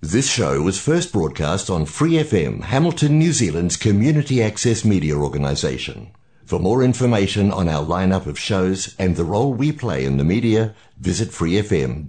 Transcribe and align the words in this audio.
This 0.00 0.30
show 0.30 0.62
was 0.62 0.78
first 0.78 1.12
broadcast 1.12 1.68
on 1.68 1.84
Free 1.84 2.12
FM, 2.12 2.62
Hamilton, 2.62 3.18
New 3.18 3.32
Zealand's 3.32 3.76
community 3.76 4.40
access 4.40 4.84
media 4.84 5.16
organisation. 5.16 6.12
For 6.44 6.60
more 6.60 6.84
information 6.84 7.50
on 7.50 7.68
our 7.68 7.84
lineup 7.84 8.26
of 8.26 8.38
shows 8.38 8.94
and 8.96 9.16
the 9.16 9.24
role 9.24 9.52
we 9.52 9.72
play 9.72 10.04
in 10.04 10.16
the 10.16 10.22
media, 10.22 10.72
visit 11.00 11.30
freefm.org.nz. 11.30 12.06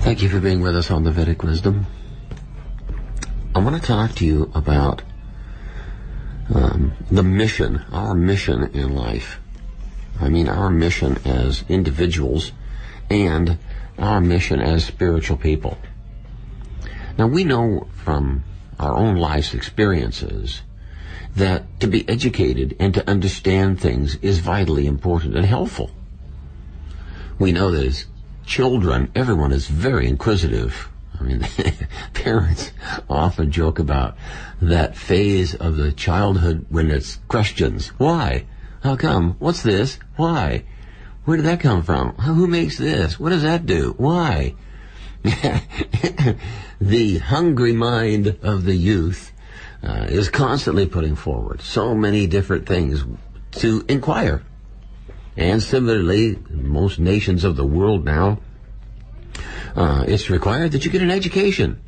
Thank 0.00 0.20
you 0.20 0.28
for 0.28 0.40
being 0.40 0.62
with 0.62 0.76
us 0.76 0.90
on 0.90 1.04
the 1.04 1.12
Vedic 1.12 1.44
Wisdom. 1.44 1.86
I 3.54 3.60
want 3.60 3.80
to 3.80 3.86
talk 3.86 4.16
to 4.16 4.26
you 4.26 4.50
about 4.56 5.02
um, 6.52 6.92
the 7.08 7.22
mission, 7.22 7.84
our 7.92 8.14
mission 8.14 8.64
in 8.74 8.96
life. 8.96 9.38
I 10.20 10.28
mean, 10.28 10.48
our 10.48 10.70
mission 10.70 11.18
as 11.24 11.64
individuals 11.68 12.50
and 13.08 13.58
our 13.98 14.20
mission 14.20 14.60
as 14.60 14.84
spiritual 14.84 15.36
people. 15.36 15.78
Now, 17.18 17.26
we 17.26 17.44
know 17.44 17.88
from 18.04 18.44
our 18.78 18.96
own 18.96 19.16
life's 19.16 19.54
experiences 19.54 20.62
that 21.36 21.80
to 21.80 21.86
be 21.86 22.08
educated 22.08 22.76
and 22.78 22.94
to 22.94 23.08
understand 23.08 23.80
things 23.80 24.16
is 24.16 24.38
vitally 24.38 24.86
important 24.86 25.36
and 25.36 25.46
helpful. 25.46 25.90
We 27.38 27.52
know 27.52 27.70
that 27.70 27.86
as 27.86 28.06
children, 28.44 29.10
everyone 29.14 29.52
is 29.52 29.66
very 29.66 30.06
inquisitive. 30.06 30.88
I 31.18 31.22
mean, 31.24 31.46
parents 32.14 32.72
often 33.08 33.50
joke 33.50 33.78
about 33.78 34.16
that 34.60 34.96
phase 34.96 35.54
of 35.54 35.76
the 35.76 35.92
childhood 35.92 36.66
when 36.68 36.90
it's 36.90 37.16
questions. 37.28 37.88
Why? 37.98 38.46
How 38.82 38.96
come? 38.96 39.36
What's 39.38 39.62
this? 39.62 39.98
Why? 40.16 40.64
Where 41.24 41.36
did 41.36 41.46
that 41.46 41.60
come 41.60 41.82
from? 41.82 42.14
Who 42.16 42.46
makes 42.46 42.78
this? 42.78 43.18
What 43.18 43.30
does 43.30 43.42
that 43.42 43.64
do? 43.64 43.94
Why? 43.96 44.54
the 46.80 47.18
hungry 47.18 47.72
mind 47.72 48.38
of 48.42 48.64
the 48.64 48.74
youth 48.74 49.32
uh, 49.84 50.06
is 50.08 50.28
constantly 50.28 50.86
putting 50.86 51.14
forward 51.14 51.60
so 51.60 51.94
many 51.94 52.26
different 52.26 52.66
things 52.66 53.04
to 53.52 53.84
inquire. 53.88 54.42
And 55.36 55.62
similarly, 55.62 56.38
most 56.50 56.98
nations 56.98 57.44
of 57.44 57.56
the 57.56 57.64
world 57.64 58.04
now, 58.04 58.40
uh, 59.76 60.04
it's 60.06 60.28
required 60.28 60.72
that 60.72 60.84
you 60.84 60.90
get 60.90 61.02
an 61.02 61.10
education. 61.10 61.80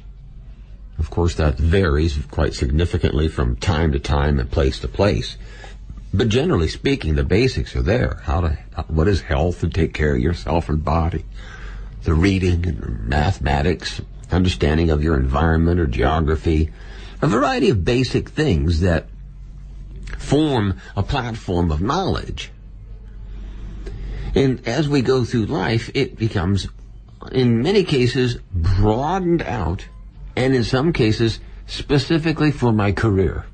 Of 0.99 1.11
course, 1.11 1.35
that 1.35 1.59
varies 1.59 2.19
quite 2.31 2.55
significantly 2.55 3.29
from 3.29 3.57
time 3.57 3.93
to 3.93 3.99
time 3.99 4.39
and 4.39 4.51
place 4.51 4.79
to 4.81 4.89
place. 4.89 5.37
But 6.17 6.29
generally 6.29 6.69
speaking, 6.69 7.17
the 7.17 7.25
basics 7.25 7.75
are 7.75 7.83
there. 7.83 8.21
How 8.23 8.43
to, 8.43 8.59
what 8.87 9.09
is 9.09 9.23
health 9.23 9.65
and 9.65 9.75
take 9.75 9.93
care 9.93 10.15
of 10.15 10.21
yourself 10.21 10.69
and 10.69 10.85
body. 10.85 11.25
The 12.05 12.15
reading 12.15 12.65
and 12.69 13.09
mathematics, 13.09 14.01
understanding 14.31 14.91
of 14.91 15.03
your 15.03 15.17
environment 15.17 15.81
or 15.81 15.89
geography, 15.89 16.71
a 17.21 17.27
variety 17.27 17.69
of 17.69 17.85
basic 17.85 18.29
things 18.29 18.79
that 18.81 19.09
form 20.17 20.79
a 20.97 21.03
platform 21.03 21.73
of 21.73 21.83
knowledge. 21.83 22.53
And 24.37 24.65
as 24.69 24.89
we 24.89 25.03
go 25.03 25.25
through 25.25 25.47
life, 25.47 25.91
it 25.95 26.17
becomes, 26.17 26.69
in 27.33 27.61
many 27.61 27.83
cases, 27.83 28.39
broadened 28.53 29.43
out, 29.43 29.89
and 30.37 30.55
in 30.55 30.63
some 30.63 30.93
cases, 30.93 31.41
specifically 31.67 32.53
for 32.53 32.73
my 32.73 32.93
career. 32.93 33.47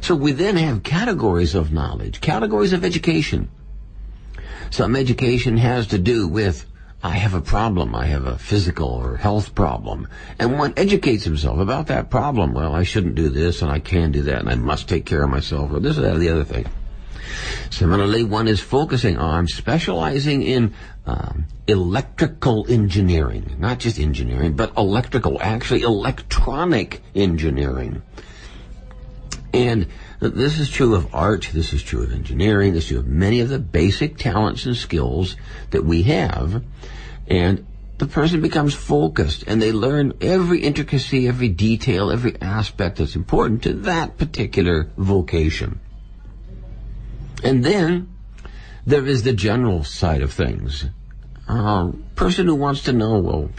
So 0.00 0.14
we 0.14 0.32
then 0.32 0.56
have 0.56 0.82
categories 0.82 1.54
of 1.54 1.72
knowledge, 1.72 2.20
categories 2.20 2.72
of 2.72 2.84
education. 2.84 3.50
Some 4.70 4.96
education 4.96 5.56
has 5.56 5.88
to 5.88 5.98
do 5.98 6.28
with 6.28 6.66
I 7.02 7.10
have 7.10 7.32
a 7.32 7.40
problem, 7.40 7.94
I 7.94 8.06
have 8.06 8.26
a 8.26 8.36
physical 8.36 8.88
or 8.88 9.16
health 9.16 9.54
problem. 9.54 10.06
And 10.38 10.58
one 10.58 10.74
educates 10.76 11.24
himself 11.24 11.58
about 11.58 11.86
that 11.86 12.10
problem. 12.10 12.52
Well, 12.52 12.74
I 12.74 12.82
shouldn't 12.82 13.14
do 13.14 13.30
this 13.30 13.62
and 13.62 13.70
I 13.70 13.78
can 13.78 14.12
do 14.12 14.22
that 14.22 14.40
and 14.40 14.50
I 14.50 14.54
must 14.56 14.88
take 14.88 15.06
care 15.06 15.22
of 15.22 15.30
myself 15.30 15.72
or 15.72 15.80
this 15.80 15.96
or 15.96 16.02
that 16.02 16.16
or 16.16 16.18
the 16.18 16.28
other 16.28 16.44
thing. 16.44 16.66
Similarly, 17.70 18.24
one 18.24 18.48
is 18.48 18.60
focusing 18.60 19.16
on 19.16 19.46
specializing 19.46 20.42
in 20.42 20.74
um, 21.06 21.46
electrical 21.66 22.66
engineering, 22.68 23.56
not 23.58 23.78
just 23.78 23.98
engineering, 23.98 24.54
but 24.54 24.76
electrical, 24.76 25.40
actually 25.40 25.82
electronic 25.82 27.02
engineering. 27.14 28.02
And 29.70 29.86
this 30.18 30.58
is 30.58 30.68
true 30.68 30.96
of 30.96 31.14
art, 31.14 31.48
this 31.52 31.72
is 31.72 31.80
true 31.80 32.02
of 32.02 32.12
engineering, 32.12 32.72
this 32.72 32.84
is 32.84 32.88
true 32.88 32.98
of 32.98 33.06
many 33.06 33.38
of 33.38 33.48
the 33.48 33.60
basic 33.60 34.18
talents 34.18 34.66
and 34.66 34.76
skills 34.76 35.36
that 35.70 35.84
we 35.84 36.02
have. 36.02 36.64
And 37.28 37.66
the 37.98 38.06
person 38.06 38.40
becomes 38.40 38.74
focused 38.74 39.44
and 39.46 39.62
they 39.62 39.70
learn 39.70 40.14
every 40.20 40.62
intricacy, 40.62 41.28
every 41.28 41.48
detail, 41.50 42.10
every 42.10 42.34
aspect 42.42 42.98
that's 42.98 43.14
important 43.14 43.62
to 43.62 43.74
that 43.74 44.18
particular 44.18 44.90
vocation. 44.96 45.78
And 47.44 47.64
then 47.64 48.08
there 48.84 49.06
is 49.06 49.22
the 49.22 49.32
general 49.32 49.84
side 49.84 50.22
of 50.22 50.32
things. 50.32 50.84
A 51.46 51.92
person 52.16 52.46
who 52.46 52.56
wants 52.56 52.82
to 52.84 52.92
know, 52.92 53.20
well, 53.20 53.50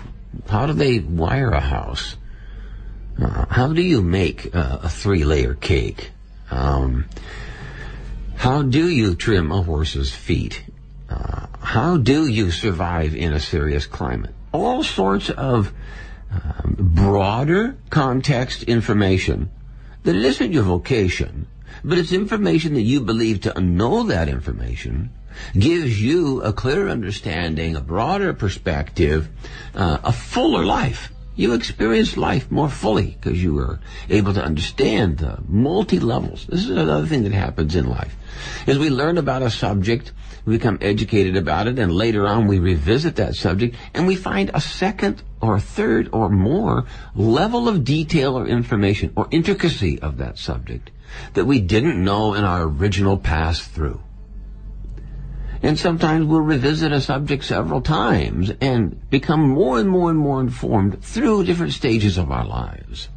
how 0.49 0.66
do 0.66 0.73
they 0.73 0.99
wire 0.99 1.51
a 1.51 1.61
house? 1.61 2.17
Uh, 3.19 3.45
how 3.49 3.73
do 3.73 3.81
you 3.81 4.01
make 4.01 4.55
uh, 4.55 4.79
a 4.83 4.89
three 4.89 5.23
layer 5.23 5.53
cake? 5.53 6.11
Um, 6.49 7.05
how 8.35 8.63
do 8.63 8.89
you 8.89 9.16
trim 9.16 9.51
a 9.51 9.61
horse's 9.61 10.11
feet? 10.11 10.63
Uh, 11.09 11.47
how 11.59 11.97
do 11.97 12.27
you 12.27 12.51
survive 12.51 13.16
in 13.16 13.33
a 13.33 13.39
serious 13.39 13.85
climate? 13.85 14.33
All 14.51 14.83
sorts 14.83 15.29
of 15.29 15.72
um, 16.31 16.75
broader 16.79 17.77
context 17.89 18.63
information 18.63 19.51
that 20.03 20.16
isn't 20.16 20.51
your 20.51 20.63
vocation, 20.63 21.47
but 21.83 21.97
it's 21.97 22.11
information 22.11 22.73
that 22.73 22.81
you 22.81 23.01
believe 23.01 23.41
to 23.41 23.61
know 23.61 24.03
that 24.03 24.28
information 24.28 25.11
gives 25.53 26.01
you 26.01 26.41
a 26.41 26.51
clearer 26.51 26.89
understanding, 26.89 27.75
a 27.75 27.81
broader 27.81 28.33
perspective, 28.33 29.29
uh, 29.75 29.99
a 30.03 30.11
fuller 30.11 30.66
life 30.66 31.11
you 31.35 31.53
experience 31.53 32.17
life 32.17 32.51
more 32.51 32.69
fully 32.69 33.17
because 33.19 33.41
you 33.41 33.57
are 33.59 33.79
able 34.09 34.33
to 34.33 34.43
understand 34.43 35.19
the 35.19 35.39
multi 35.47 35.99
levels. 35.99 36.45
This 36.47 36.61
is 36.61 36.69
another 36.69 37.05
thing 37.05 37.23
that 37.23 37.31
happens 37.31 37.75
in 37.75 37.89
life. 37.89 38.15
As 38.67 38.77
we 38.77 38.89
learn 38.89 39.17
about 39.17 39.41
a 39.41 39.49
subject, 39.49 40.11
we 40.45 40.57
become 40.57 40.77
educated 40.81 41.37
about 41.37 41.67
it, 41.67 41.77
and 41.77 41.91
later 41.91 42.27
on 42.27 42.47
we 42.47 42.59
revisit 42.59 43.15
that 43.17 43.35
subject, 43.35 43.75
and 43.93 44.07
we 44.07 44.15
find 44.15 44.51
a 44.53 44.61
second 44.61 45.21
or 45.41 45.59
third 45.59 46.09
or 46.11 46.29
more 46.29 46.85
level 47.15 47.67
of 47.67 47.83
detail 47.83 48.37
or 48.37 48.47
information 48.47 49.13
or 49.15 49.27
intricacy 49.31 49.99
of 49.99 50.17
that 50.17 50.37
subject 50.37 50.91
that 51.33 51.45
we 51.45 51.59
didn't 51.59 52.03
know 52.03 52.33
in 52.33 52.43
our 52.43 52.63
original 52.63 53.17
pass 53.17 53.59
through. 53.67 54.01
And 55.63 55.77
sometimes 55.77 56.25
we'll 56.25 56.41
revisit 56.41 56.91
a 56.91 57.01
subject 57.01 57.44
several 57.44 57.81
times 57.81 58.51
and 58.61 59.09
become 59.09 59.49
more 59.49 59.79
and 59.79 59.89
more 59.89 60.09
and 60.09 60.17
more 60.17 60.41
informed 60.41 61.03
through 61.03 61.44
different 61.44 61.73
stages 61.73 62.17
of 62.17 62.31
our 62.31 62.45
lives. 62.45 63.09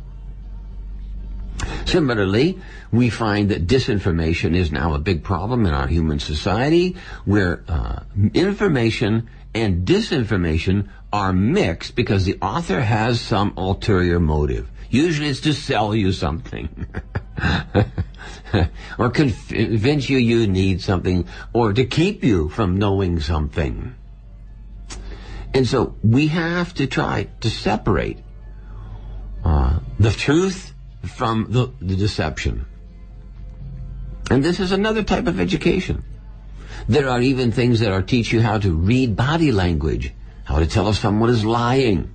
Similarly, 1.87 2.59
we 2.93 3.09
find 3.11 3.51
that 3.51 3.67
disinformation 3.67 4.55
is 4.55 4.73
now 4.73 4.95
a 4.95 4.99
big 4.99 5.23
problem 5.23 5.65
in 5.65 5.73
our 5.73 5.87
human 5.87 6.19
society 6.19 6.97
where 7.25 7.65
uh, 7.69 8.01
information 8.35 9.29
and 9.55 9.87
disinformation 9.87 10.89
are 11.13 11.33
mixed 11.33 11.95
because 11.95 12.25
the 12.25 12.39
author 12.43 12.81
has 12.81 13.21
some 13.21 13.55
ulterior 13.57 14.19
motive. 14.19 14.69
Usually 14.91 15.29
it's 15.29 15.41
to 15.41 15.53
sell 15.55 15.95
you 15.95 16.13
something. 16.13 16.87
or 18.99 19.11
convince 19.11 20.09
you 20.09 20.19
you 20.19 20.47
need 20.47 20.81
something, 20.81 21.27
or 21.53 21.73
to 21.73 21.85
keep 21.85 22.25
you 22.25 22.49
from 22.49 22.79
knowing 22.79 23.21
something. 23.21 23.95
And 25.53 25.67
so 25.67 25.95
we 26.03 26.29
have 26.29 26.75
to 26.75 26.87
try 26.87 27.29
to 27.41 27.51
separate 27.51 28.19
uh, 29.45 29.79
the 29.99 30.11
truth 30.11 30.73
from 31.03 31.47
the, 31.51 31.73
the 31.81 31.97
deception. 31.97 32.67
And 34.31 34.43
this 34.43 34.59
is 34.59 34.73
another 34.73 35.03
type 35.03 35.27
of 35.27 35.39
education. 35.39 36.03
There 36.89 37.09
are 37.09 37.21
even 37.21 37.53
things 37.53 37.81
that 37.81 37.93
are 37.93 38.03
teach 38.03 38.33
you 38.33 38.41
how 38.41 38.59
to 38.59 38.75
read 38.75 39.17
body 39.17 39.53
language, 39.53 40.13
how 40.45 40.59
to 40.59 40.67
tell 40.67 40.89
if 40.89 40.97
someone 40.97 41.31
is 41.31 41.45
lying, 41.45 42.14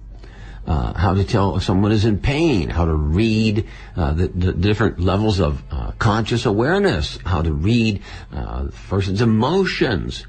uh, 0.70 0.94
how 0.94 1.16
to 1.16 1.24
tell 1.24 1.56
if 1.56 1.64
someone 1.64 1.92
is 1.92 2.06
in 2.06 2.20
pain, 2.20 2.70
how 2.70 2.86
to 2.86 2.94
read 2.94 3.68
uh, 3.96 4.14
the, 4.14 4.28
the, 4.28 4.54
different 4.54 5.00
levels 5.00 5.40
of 5.40 5.64
uh, 5.72 5.92
conscious 5.98 6.46
awareness, 6.46 7.18
how 7.26 7.42
to 7.42 7.52
read 7.52 8.04
uh, 8.32 8.66
the 8.66 8.72
person's 8.88 9.20
emotions. 9.20 10.28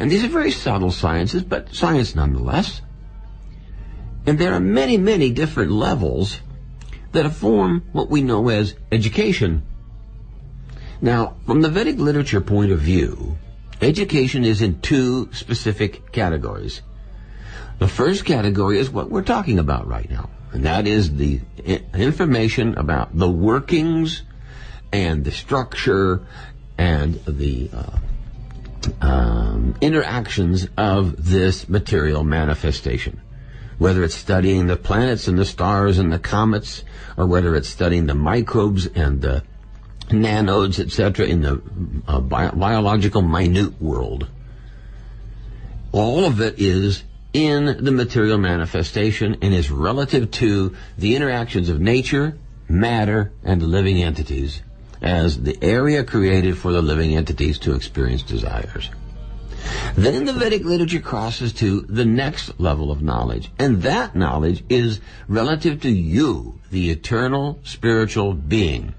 And 0.00 0.10
these 0.10 0.24
are 0.24 0.28
very 0.28 0.50
subtle 0.50 0.90
sciences, 0.90 1.44
but 1.44 1.72
science 1.72 2.16
nonetheless. 2.16 2.82
And 4.26 4.40
there 4.40 4.54
are 4.54 4.60
many, 4.60 4.96
many 4.96 5.30
different 5.30 5.70
levels 5.70 6.40
that 7.12 7.30
form 7.30 7.84
what 7.92 8.10
we 8.10 8.22
know 8.22 8.48
as 8.48 8.74
education. 8.90 9.62
Now, 11.00 11.36
from 11.46 11.62
the 11.62 11.68
Vedic 11.68 11.98
literature 11.98 12.40
point 12.40 12.72
of 12.72 12.80
view, 12.80 13.38
education 13.80 14.44
is 14.44 14.62
in 14.62 14.80
two 14.80 15.28
specific 15.32 16.10
categories. 16.10 16.82
The 17.78 17.88
first 17.88 18.24
category 18.24 18.78
is 18.78 18.90
what 18.90 19.10
we're 19.10 19.22
talking 19.22 19.58
about 19.58 19.86
right 19.86 20.10
now, 20.10 20.30
and 20.52 20.64
that 20.64 20.86
is 20.86 21.16
the 21.16 21.40
information 21.94 22.76
about 22.78 23.16
the 23.16 23.28
workings 23.28 24.22
and 24.92 25.24
the 25.24 25.30
structure 25.30 26.26
and 26.78 27.14
the 27.26 27.70
uh, 27.72 27.98
um, 29.06 29.74
interactions 29.80 30.68
of 30.76 31.28
this 31.28 31.68
material 31.68 32.24
manifestation. 32.24 33.20
Whether 33.78 34.04
it's 34.04 34.14
studying 34.14 34.68
the 34.68 34.76
planets 34.76 35.28
and 35.28 35.38
the 35.38 35.44
stars 35.44 35.98
and 35.98 36.10
the 36.10 36.18
comets, 36.18 36.82
or 37.18 37.26
whether 37.26 37.54
it's 37.54 37.68
studying 37.68 38.06
the 38.06 38.14
microbes 38.14 38.86
and 38.86 39.20
the 39.20 39.42
nanodes, 40.08 40.78
etc., 40.78 41.26
in 41.26 41.42
the 41.42 41.60
uh, 42.08 42.20
bio- 42.20 42.52
biological 42.52 43.20
minute 43.20 43.82
world. 43.82 44.28
All 45.92 46.24
of 46.24 46.40
it 46.40 46.54
is 46.58 47.02
in 47.36 47.84
the 47.84 47.92
material 47.92 48.38
manifestation 48.38 49.36
and 49.42 49.52
is 49.52 49.70
relative 49.70 50.30
to 50.30 50.74
the 50.96 51.14
interactions 51.14 51.68
of 51.68 51.78
nature, 51.78 52.38
matter, 52.66 53.30
and 53.44 53.60
the 53.60 53.66
living 53.66 54.02
entities 54.02 54.62
as 55.02 55.42
the 55.42 55.62
area 55.62 56.02
created 56.02 56.56
for 56.56 56.72
the 56.72 56.80
living 56.80 57.14
entities 57.14 57.58
to 57.58 57.74
experience 57.74 58.22
desires. 58.22 58.88
Then 59.96 60.24
the 60.24 60.32
Vedic 60.32 60.64
literature 60.64 61.00
crosses 61.00 61.52
to 61.54 61.82
the 61.82 62.06
next 62.06 62.58
level 62.58 62.90
of 62.90 63.02
knowledge, 63.02 63.50
and 63.58 63.82
that 63.82 64.16
knowledge 64.16 64.64
is 64.70 65.02
relative 65.28 65.82
to 65.82 65.90
you, 65.90 66.58
the 66.70 66.88
eternal 66.88 67.60
spiritual 67.64 68.32
being, 68.32 68.94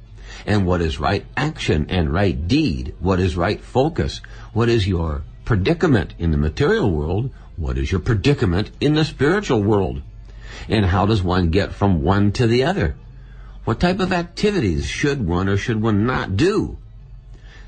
and 0.45 0.67
what 0.67 0.81
is 0.81 0.99
right 0.99 1.25
action 1.35 1.87
and 1.89 2.13
right 2.13 2.47
deed, 2.47 2.93
what 2.99 3.19
is 3.19 3.35
right 3.35 3.61
focus, 3.61 4.21
what 4.53 4.69
is 4.69 4.87
your 4.87 5.23
predicament 5.43 6.13
in 6.19 6.29
the 6.29 6.37
material 6.37 6.91
world, 6.91 7.31
what 7.57 7.77
is 7.77 7.91
your 7.91 7.99
predicament 7.99 8.71
in 8.79 8.93
the 8.93 9.03
spiritual 9.03 9.61
world, 9.61 10.01
and 10.69 10.85
how 10.85 11.05
does 11.05 11.23
one 11.23 11.49
get 11.49 11.73
from 11.73 12.03
one 12.03 12.31
to 12.33 12.47
the 12.47 12.63
other? 12.63 12.95
What 13.65 13.79
type 13.79 13.99
of 13.99 14.13
activities 14.13 14.85
should 14.85 15.27
one 15.27 15.49
or 15.49 15.57
should 15.57 15.81
one 15.81 16.05
not 16.05 16.37
do? 16.37 16.77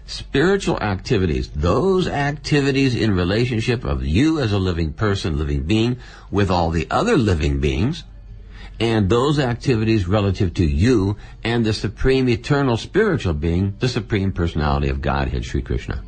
Spiritual 0.06 0.80
activities, 0.80 1.50
those 1.50 2.08
activities 2.08 2.96
in 2.96 3.14
relationship 3.14 3.84
of 3.84 4.06
you 4.06 4.40
as 4.40 4.54
a 4.54 4.60
living 4.60 4.94
person, 4.94 5.38
living 5.38 5.64
being, 5.64 5.98
with 6.32 6.50
all 6.50 6.70
the 6.70 6.88
other 6.90 7.18
living 7.18 7.60
beings, 7.60 8.04
and 8.80 9.10
those 9.10 9.40
activities 9.40 10.08
relative 10.08 10.54
to 10.54 10.66
you 10.66 11.18
and 11.44 11.66
the 11.66 11.74
supreme 11.74 12.30
eternal 12.30 12.78
spiritual 12.78 13.34
being, 13.34 13.76
the 13.80 13.90
supreme 13.90 14.32
personality 14.32 14.88
of 14.88 15.02
Godhead, 15.02 15.44
Sri 15.44 15.62
Krishna. 15.62 16.04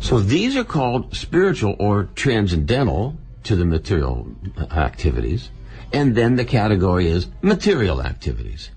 So 0.00 0.20
these 0.20 0.56
are 0.56 0.64
called 0.64 1.14
spiritual 1.14 1.76
or 1.78 2.04
transcendental 2.14 3.16
to 3.44 3.56
the 3.56 3.64
material 3.64 4.28
uh, 4.56 4.64
activities. 4.64 5.50
And 5.92 6.14
then 6.14 6.36
the 6.36 6.44
category 6.44 7.06
is 7.06 7.28
material 7.42 8.02
activities. 8.02 8.70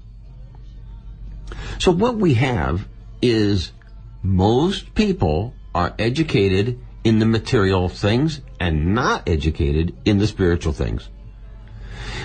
So 1.79 1.91
what 1.91 2.15
we 2.15 2.35
have 2.35 2.87
is 3.21 3.71
most 4.21 4.93
people 4.95 5.53
are 5.73 5.93
educated 5.97 6.79
in 7.03 7.19
the 7.19 7.25
material 7.25 7.89
things 7.89 8.41
and 8.59 8.93
not 8.93 9.27
educated 9.27 9.95
in 10.05 10.17
the 10.17 10.27
spiritual 10.27 10.73
things. 10.73 11.09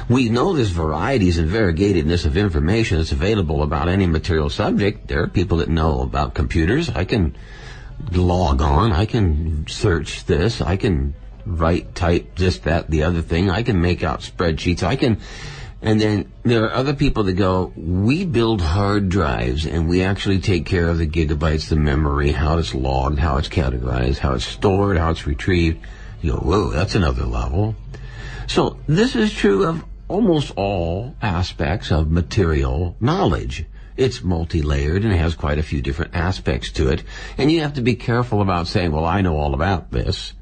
We 0.09 0.29
know 0.29 0.53
there's 0.53 0.71
varieties 0.71 1.39
and 1.39 1.49
variegatedness 1.49 2.27
of 2.27 2.37
information 2.37 2.99
that's 2.99 3.13
available 3.13 3.63
about 3.63 3.89
any 3.89 4.07
material 4.07 4.51
subject. 4.51 5.09
There 5.09 5.23
are 5.23 5.29
people 5.29 5.59
that 5.59 5.69
know 5.69 6.03
about 6.03 6.35
computers. 6.35 6.91
I 6.91 7.05
can 7.05 7.37
log 8.13 8.61
on. 8.61 8.93
I 8.93 9.07
can 9.07 9.67
search 9.67 10.25
this. 10.27 10.61
I 10.61 10.77
can 10.77 11.15
write, 11.47 11.95
type 11.95 12.37
this, 12.37 12.59
that, 12.61 12.91
the 12.91 13.05
other 13.05 13.23
thing. 13.23 13.51
I 13.51 13.63
can 13.63 13.81
make 13.81 14.03
out 14.03 14.21
spreadsheets. 14.21 14.83
I 14.83 14.97
can, 14.97 15.21
and 15.83 16.01
then 16.01 16.33
there 16.43 16.65
are 16.65 16.73
other 16.73 16.95
people 16.95 17.25
that 17.25 17.35
go, 17.35 17.73
we 17.77 18.25
build 18.25 18.61
hard 18.61 19.09
drives 19.09 19.67
and 19.67 19.89
we 19.89 20.03
actually 20.03 20.39
take 20.39 20.67
care 20.67 20.89
of 20.89 20.99
the 20.99 21.07
gigabytes, 21.07 21.69
the 21.69 21.77
memory, 21.77 22.33
how 22.33 22.59
it's 22.59 22.75
logged, 22.75 23.19
how 23.19 23.37
it's 23.37 23.49
categorized, 23.49 24.19
how 24.19 24.35
it's 24.35 24.47
stored, 24.47 24.97
how 24.97 25.11
it's 25.11 25.27
retrieved. 25.27 25.85
You 26.23 26.33
go, 26.33 26.39
whoa, 26.39 26.71
that's 26.71 26.95
another 26.95 27.25
level. 27.25 27.75
So 28.47 28.79
this 28.87 29.15
is 29.15 29.33
true 29.33 29.67
of 29.67 29.85
almost 30.09 30.53
all 30.57 31.15
aspects 31.21 31.91
of 31.91 32.11
material 32.11 32.97
knowledge. 33.01 33.67
It's 33.97 34.25
multi-layered 34.25 35.05
and 35.05 35.13
has 35.13 35.35
quite 35.35 35.59
a 35.59 35.63
few 35.63 35.81
different 35.81 36.15
aspects 36.15 36.73
to 36.73 36.89
it. 36.89 37.05
And 37.39 37.51
you 37.51 37.61
have 37.61 37.75
to 37.75 37.83
be 37.83 37.95
careful 37.95 38.43
about 38.43 38.67
saying, 38.67 38.91
well, 38.91 39.05
I 39.05 39.21
know 39.21 39.37
all 39.37 39.55
about 39.55 39.93
this 39.93 40.33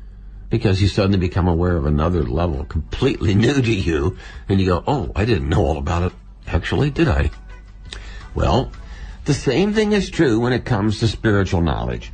because 0.48 0.82
you 0.82 0.88
suddenly 0.88 1.18
become 1.18 1.48
aware 1.48 1.76
of 1.76 1.86
another 1.86 2.22
level 2.22 2.64
completely 2.64 3.34
new 3.46 3.60
to 3.60 3.72
you, 3.72 4.16
and 4.48 4.60
you 4.60 4.66
go, 4.66 4.84
oh, 4.86 5.10
I 5.16 5.24
didn't 5.24 5.48
know 5.48 5.64
all 5.64 5.78
about 5.78 6.02
it. 6.02 6.12
Actually, 6.46 6.90
did 6.90 7.08
I? 7.08 7.30
Well, 8.34 8.70
the 9.24 9.34
same 9.34 9.72
thing 9.72 9.92
is 9.92 10.10
true 10.10 10.40
when 10.40 10.52
it 10.52 10.64
comes 10.64 10.98
to 10.98 11.08
spiritual 11.08 11.62
knowledge. 11.62 12.12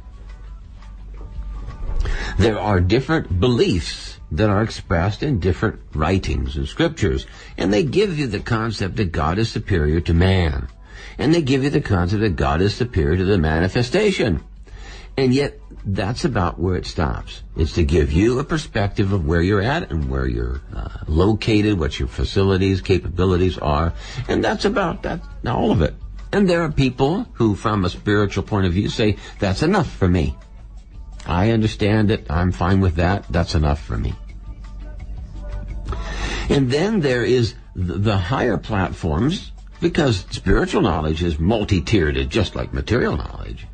There 2.38 2.58
are 2.58 2.80
different 2.80 3.40
beliefs 3.40 4.20
that 4.30 4.50
are 4.50 4.62
expressed 4.62 5.22
in 5.22 5.40
different 5.40 5.80
writings 5.94 6.56
and 6.56 6.68
scriptures, 6.68 7.26
and 7.56 7.72
they 7.72 7.82
give 7.82 8.18
you 8.18 8.26
the 8.26 8.40
concept 8.40 8.96
that 8.96 9.12
God 9.12 9.38
is 9.38 9.50
superior 9.50 10.00
to 10.02 10.14
man. 10.14 10.68
And 11.18 11.34
they 11.34 11.42
give 11.42 11.64
you 11.64 11.70
the 11.70 11.80
concept 11.80 12.20
that 12.22 12.36
God 12.36 12.60
is 12.60 12.74
superior 12.74 13.16
to 13.16 13.24
the 13.24 13.38
manifestation. 13.38 14.42
And 15.16 15.34
yet, 15.34 15.58
that's 15.84 16.24
about 16.24 16.58
where 16.60 16.76
it 16.76 16.86
stops. 16.86 17.42
It's 17.56 17.72
to 17.74 17.84
give 17.84 18.12
you 18.12 18.38
a 18.38 18.44
perspective 18.44 19.12
of 19.12 19.26
where 19.26 19.42
you're 19.42 19.62
at 19.62 19.90
and 19.90 20.10
where 20.10 20.26
you're 20.26 20.60
uh, 20.74 20.88
located, 21.06 21.78
what 21.78 21.98
your 21.98 22.08
facilities, 22.08 22.80
capabilities 22.80 23.58
are, 23.58 23.94
and 24.28 24.44
that's 24.44 24.64
about 24.64 25.02
that 25.02 25.20
all 25.46 25.72
of 25.72 25.82
it. 25.82 25.94
And 26.32 26.48
there 26.48 26.62
are 26.62 26.70
people 26.70 27.26
who, 27.34 27.54
from 27.54 27.84
a 27.84 27.90
spiritual 27.90 28.42
point 28.42 28.66
of 28.66 28.74
view, 28.74 28.88
say 28.88 29.16
that's 29.38 29.62
enough 29.62 29.90
for 29.90 30.08
me. 30.08 30.36
I 31.26 31.50
understand 31.50 32.10
it. 32.10 32.30
I'm 32.30 32.52
fine 32.52 32.80
with 32.80 32.96
that. 32.96 33.24
That's 33.30 33.54
enough 33.54 33.80
for 33.80 33.96
me. 33.96 34.14
And 36.50 36.70
then 36.70 37.00
there 37.00 37.24
is 37.24 37.54
the 37.74 38.16
higher 38.16 38.56
platforms, 38.56 39.52
because 39.80 40.26
spiritual 40.30 40.82
knowledge 40.82 41.22
is 41.22 41.38
multi-tiered, 41.38 42.28
just 42.30 42.54
like 42.54 42.72
material 42.72 43.16
knowledge 43.16 43.66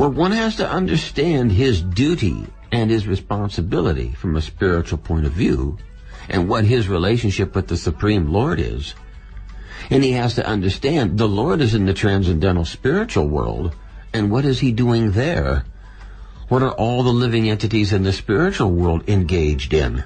where 0.00 0.08
one 0.08 0.32
has 0.32 0.56
to 0.56 0.66
understand 0.66 1.52
his 1.52 1.82
duty 1.82 2.46
and 2.72 2.90
his 2.90 3.06
responsibility 3.06 4.10
from 4.12 4.34
a 4.34 4.40
spiritual 4.40 4.96
point 4.96 5.26
of 5.26 5.32
view 5.32 5.76
and 6.30 6.48
what 6.48 6.64
his 6.64 6.88
relationship 6.88 7.54
with 7.54 7.68
the 7.68 7.76
Supreme 7.76 8.32
Lord 8.32 8.58
is. 8.60 8.94
And 9.90 10.02
he 10.02 10.12
has 10.12 10.36
to 10.36 10.46
understand 10.46 11.18
the 11.18 11.28
Lord 11.28 11.60
is 11.60 11.74
in 11.74 11.84
the 11.84 11.92
transcendental 11.92 12.64
spiritual 12.64 13.28
world, 13.28 13.74
and 14.14 14.30
what 14.30 14.46
is 14.46 14.60
he 14.60 14.72
doing 14.72 15.10
there? 15.10 15.66
What 16.48 16.62
are 16.62 16.72
all 16.72 17.02
the 17.02 17.10
living 17.10 17.50
entities 17.50 17.92
in 17.92 18.02
the 18.02 18.14
spiritual 18.14 18.70
world 18.70 19.06
engaged 19.06 19.74
in? 19.74 20.04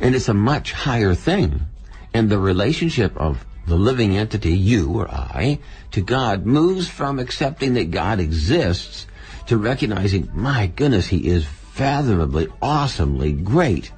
And 0.00 0.14
it's 0.14 0.30
a 0.30 0.34
much 0.34 0.72
higher 0.72 1.14
thing. 1.14 1.66
And 2.14 2.30
the 2.30 2.38
relationship 2.38 3.14
of 3.18 3.44
the 3.68 3.76
living 3.76 4.16
entity, 4.16 4.56
you 4.56 4.92
or 4.98 5.08
I, 5.08 5.60
to 5.92 6.00
God 6.00 6.46
moves 6.46 6.88
from 6.88 7.18
accepting 7.18 7.74
that 7.74 7.90
God 7.90 8.20
exists 8.20 9.06
to 9.46 9.56
recognizing, 9.56 10.30
my 10.32 10.66
goodness, 10.66 11.06
He 11.06 11.28
is 11.28 11.44
fathomably, 11.44 12.48
awesomely 12.60 13.32
great. 13.32 13.92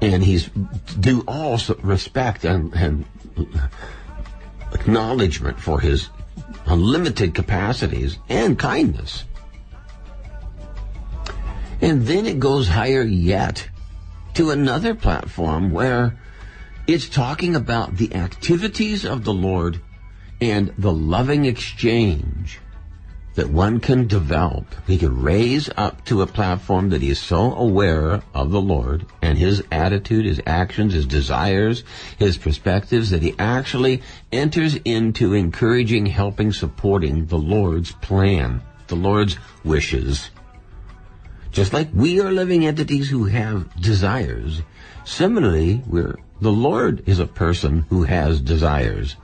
And 0.00 0.22
He's 0.22 0.48
due 0.98 1.22
all 1.26 1.58
respect 1.82 2.44
and, 2.44 2.74
and 2.74 3.04
acknowledgement 4.72 5.60
for 5.60 5.80
His 5.80 6.08
unlimited 6.66 7.34
capacities 7.34 8.18
and 8.28 8.58
kindness. 8.58 9.24
And 11.80 12.06
then 12.06 12.26
it 12.26 12.40
goes 12.40 12.68
higher 12.68 13.02
yet 13.02 13.68
to 14.34 14.50
another 14.50 14.94
platform 14.94 15.70
where 15.70 16.18
it's 16.86 17.08
talking 17.08 17.56
about 17.56 17.96
the 17.96 18.14
activities 18.14 19.04
of 19.04 19.24
the 19.24 19.34
Lord 19.34 19.80
and 20.40 20.72
the 20.78 20.92
loving 20.92 21.44
exchange 21.44 22.60
that 23.34 23.50
one 23.50 23.80
can 23.80 24.06
develop. 24.06 24.66
He 24.86 24.96
can 24.96 25.20
raise 25.20 25.68
up 25.76 26.04
to 26.06 26.22
a 26.22 26.26
platform 26.26 26.90
that 26.90 27.02
he 27.02 27.10
is 27.10 27.18
so 27.18 27.54
aware 27.54 28.22
of 28.34 28.50
the 28.50 28.60
Lord 28.60 29.06
and 29.20 29.36
his 29.36 29.62
attitude, 29.70 30.24
his 30.24 30.40
actions, 30.46 30.94
his 30.94 31.06
desires, 31.06 31.84
his 32.18 32.38
perspectives 32.38 33.10
that 33.10 33.22
he 33.22 33.34
actually 33.38 34.02
enters 34.32 34.76
into 34.84 35.34
encouraging, 35.34 36.06
helping, 36.06 36.52
supporting 36.52 37.26
the 37.26 37.38
Lord's 37.38 37.92
plan, 37.92 38.62
the 38.86 38.96
Lord's 38.96 39.36
wishes. 39.64 40.30
Just 41.50 41.72
like 41.72 41.88
we 41.92 42.20
are 42.20 42.32
living 42.32 42.66
entities 42.66 43.10
who 43.10 43.24
have 43.24 43.74
desires, 43.80 44.62
similarly, 45.06 45.82
we're 45.86 46.18
the 46.38 46.52
Lord 46.52 47.02
is 47.08 47.18
a 47.18 47.26
person 47.26 47.86
who 47.88 48.04
has 48.04 48.42
desires. 48.42 49.16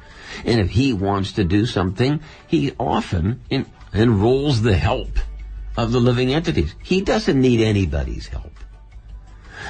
And 0.46 0.58
if 0.58 0.70
he 0.70 0.94
wants 0.94 1.32
to 1.32 1.44
do 1.44 1.66
something, 1.66 2.20
he 2.48 2.72
often 2.80 3.42
en- 3.50 3.66
enrolls 3.92 4.62
the 4.62 4.76
help 4.76 5.18
of 5.76 5.92
the 5.92 6.00
living 6.00 6.32
entities. 6.32 6.74
He 6.82 7.02
doesn't 7.02 7.38
need 7.38 7.60
anybody's 7.60 8.28
help. 8.28 8.52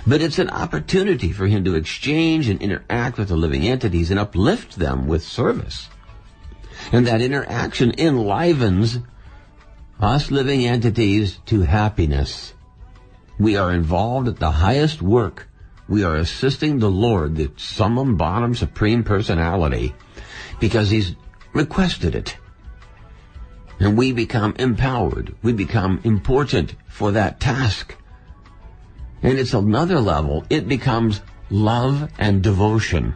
but 0.07 0.23
it's 0.23 0.39
an 0.39 0.51
opportunity 0.51 1.33
for 1.33 1.47
him 1.47 1.65
to 1.65 1.75
exchange 1.75 2.49
and 2.49 2.61
interact 2.63 3.19
with 3.19 3.29
the 3.29 3.37
living 3.37 3.67
entities 3.69 4.11
and 4.11 4.19
uplift 4.19 4.79
them 4.79 5.07
with 5.07 5.23
service. 5.23 5.89
And 6.91 7.07
that 7.07 7.23
interaction 7.23 7.93
enlivens 7.99 8.99
us 10.01 10.31
living 10.31 10.67
entities 10.67 11.39
to 11.47 11.63
happiness. 11.63 12.55
We 13.39 13.57
are 13.57 13.73
involved 13.73 14.29
at 14.29 14.39
the 14.39 14.51
highest 14.51 15.03
work. 15.03 15.49
We 15.93 16.05
are 16.05 16.17
assisting 16.17 16.79
the 16.79 16.89
Lord, 16.89 17.37
the 17.37 17.51
summum 17.59 18.17
bonum 18.17 18.55
supreme 18.55 19.05
personality, 19.05 19.95
because 20.59 20.89
he's 20.89 21.17
requested 21.53 22.15
it. 22.15 22.35
And 23.79 23.99
we 23.99 24.13
become 24.13 24.55
empowered. 24.59 25.35
We 25.43 25.53
become 25.53 26.01
important 26.03 26.77
for 26.89 27.13
that 27.13 27.41
task. 27.41 27.95
And 29.23 29.39
it's 29.39 29.53
another 29.53 30.01
level. 30.01 30.47
It 30.49 30.67
becomes 30.67 31.21
love 31.51 32.11
and 32.19 32.43
devotion. 32.43 33.13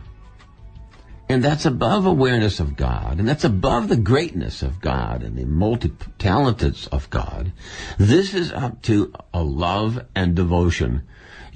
And 1.30 1.42
that's 1.42 1.64
above 1.64 2.04
awareness 2.04 2.60
of 2.60 2.76
God, 2.76 3.18
and 3.18 3.26
that's 3.26 3.44
above 3.44 3.88
the 3.88 3.96
greatness 3.96 4.62
of 4.62 4.82
God 4.82 5.22
and 5.22 5.34
the 5.34 5.46
multi-talentedness 5.46 6.88
of 6.88 7.08
God. 7.08 7.54
This 7.96 8.34
is 8.34 8.52
up 8.52 8.82
to 8.82 9.14
a 9.32 9.42
love 9.42 10.04
and 10.14 10.36
devotion. 10.36 11.04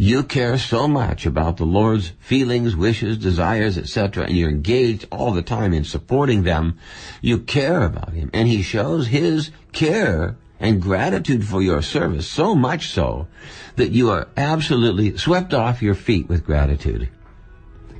You 0.02 0.22
care 0.22 0.56
so 0.56 0.88
much 0.88 1.26
about 1.26 1.58
the 1.58 1.66
Lord's 1.66 2.14
feelings, 2.20 2.74
wishes, 2.74 3.18
desires, 3.18 3.76
etc., 3.76 4.24
and 4.24 4.34
you're 4.34 4.48
engaged 4.48 5.06
all 5.12 5.32
the 5.32 5.42
time 5.42 5.74
in 5.74 5.84
supporting 5.84 6.42
them. 6.42 6.78
You 7.20 7.40
care 7.40 7.82
about 7.82 8.14
Him, 8.14 8.30
and 8.32 8.48
He 8.48 8.62
shows 8.62 9.08
His 9.08 9.50
care 9.72 10.38
and 10.58 10.80
gratitude 10.80 11.44
for 11.44 11.60
your 11.60 11.82
service 11.82 12.26
so 12.26 12.54
much 12.54 12.88
so 12.88 13.28
that 13.76 13.90
you 13.90 14.08
are 14.08 14.28
absolutely 14.38 15.18
swept 15.18 15.52
off 15.52 15.82
your 15.82 15.94
feet 15.94 16.30
with 16.30 16.46
gratitude. 16.46 17.10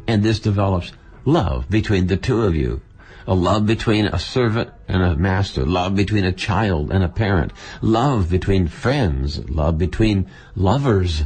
And 0.09 0.23
this 0.23 0.41
develops 0.41 0.93
love 1.27 1.69
between 1.69 2.07
the 2.07 2.17
two 2.17 2.45
of 2.45 2.57
you. 2.57 2.81
A 3.27 3.35
love 3.35 3.67
between 3.67 4.07
a 4.07 4.19
servant 4.19 4.71
and 4.89 5.03
a 5.03 5.17
master. 5.17 5.67
Love 5.67 5.97
between 5.97 6.25
a 6.25 6.33
child 6.33 6.91
and 6.93 7.05
a 7.05 7.11
parent. 7.11 7.53
Love 7.83 8.31
between 8.31 8.69
friends. 8.69 9.51
Love 9.51 9.77
between 9.77 10.31
lovers. 10.57 11.25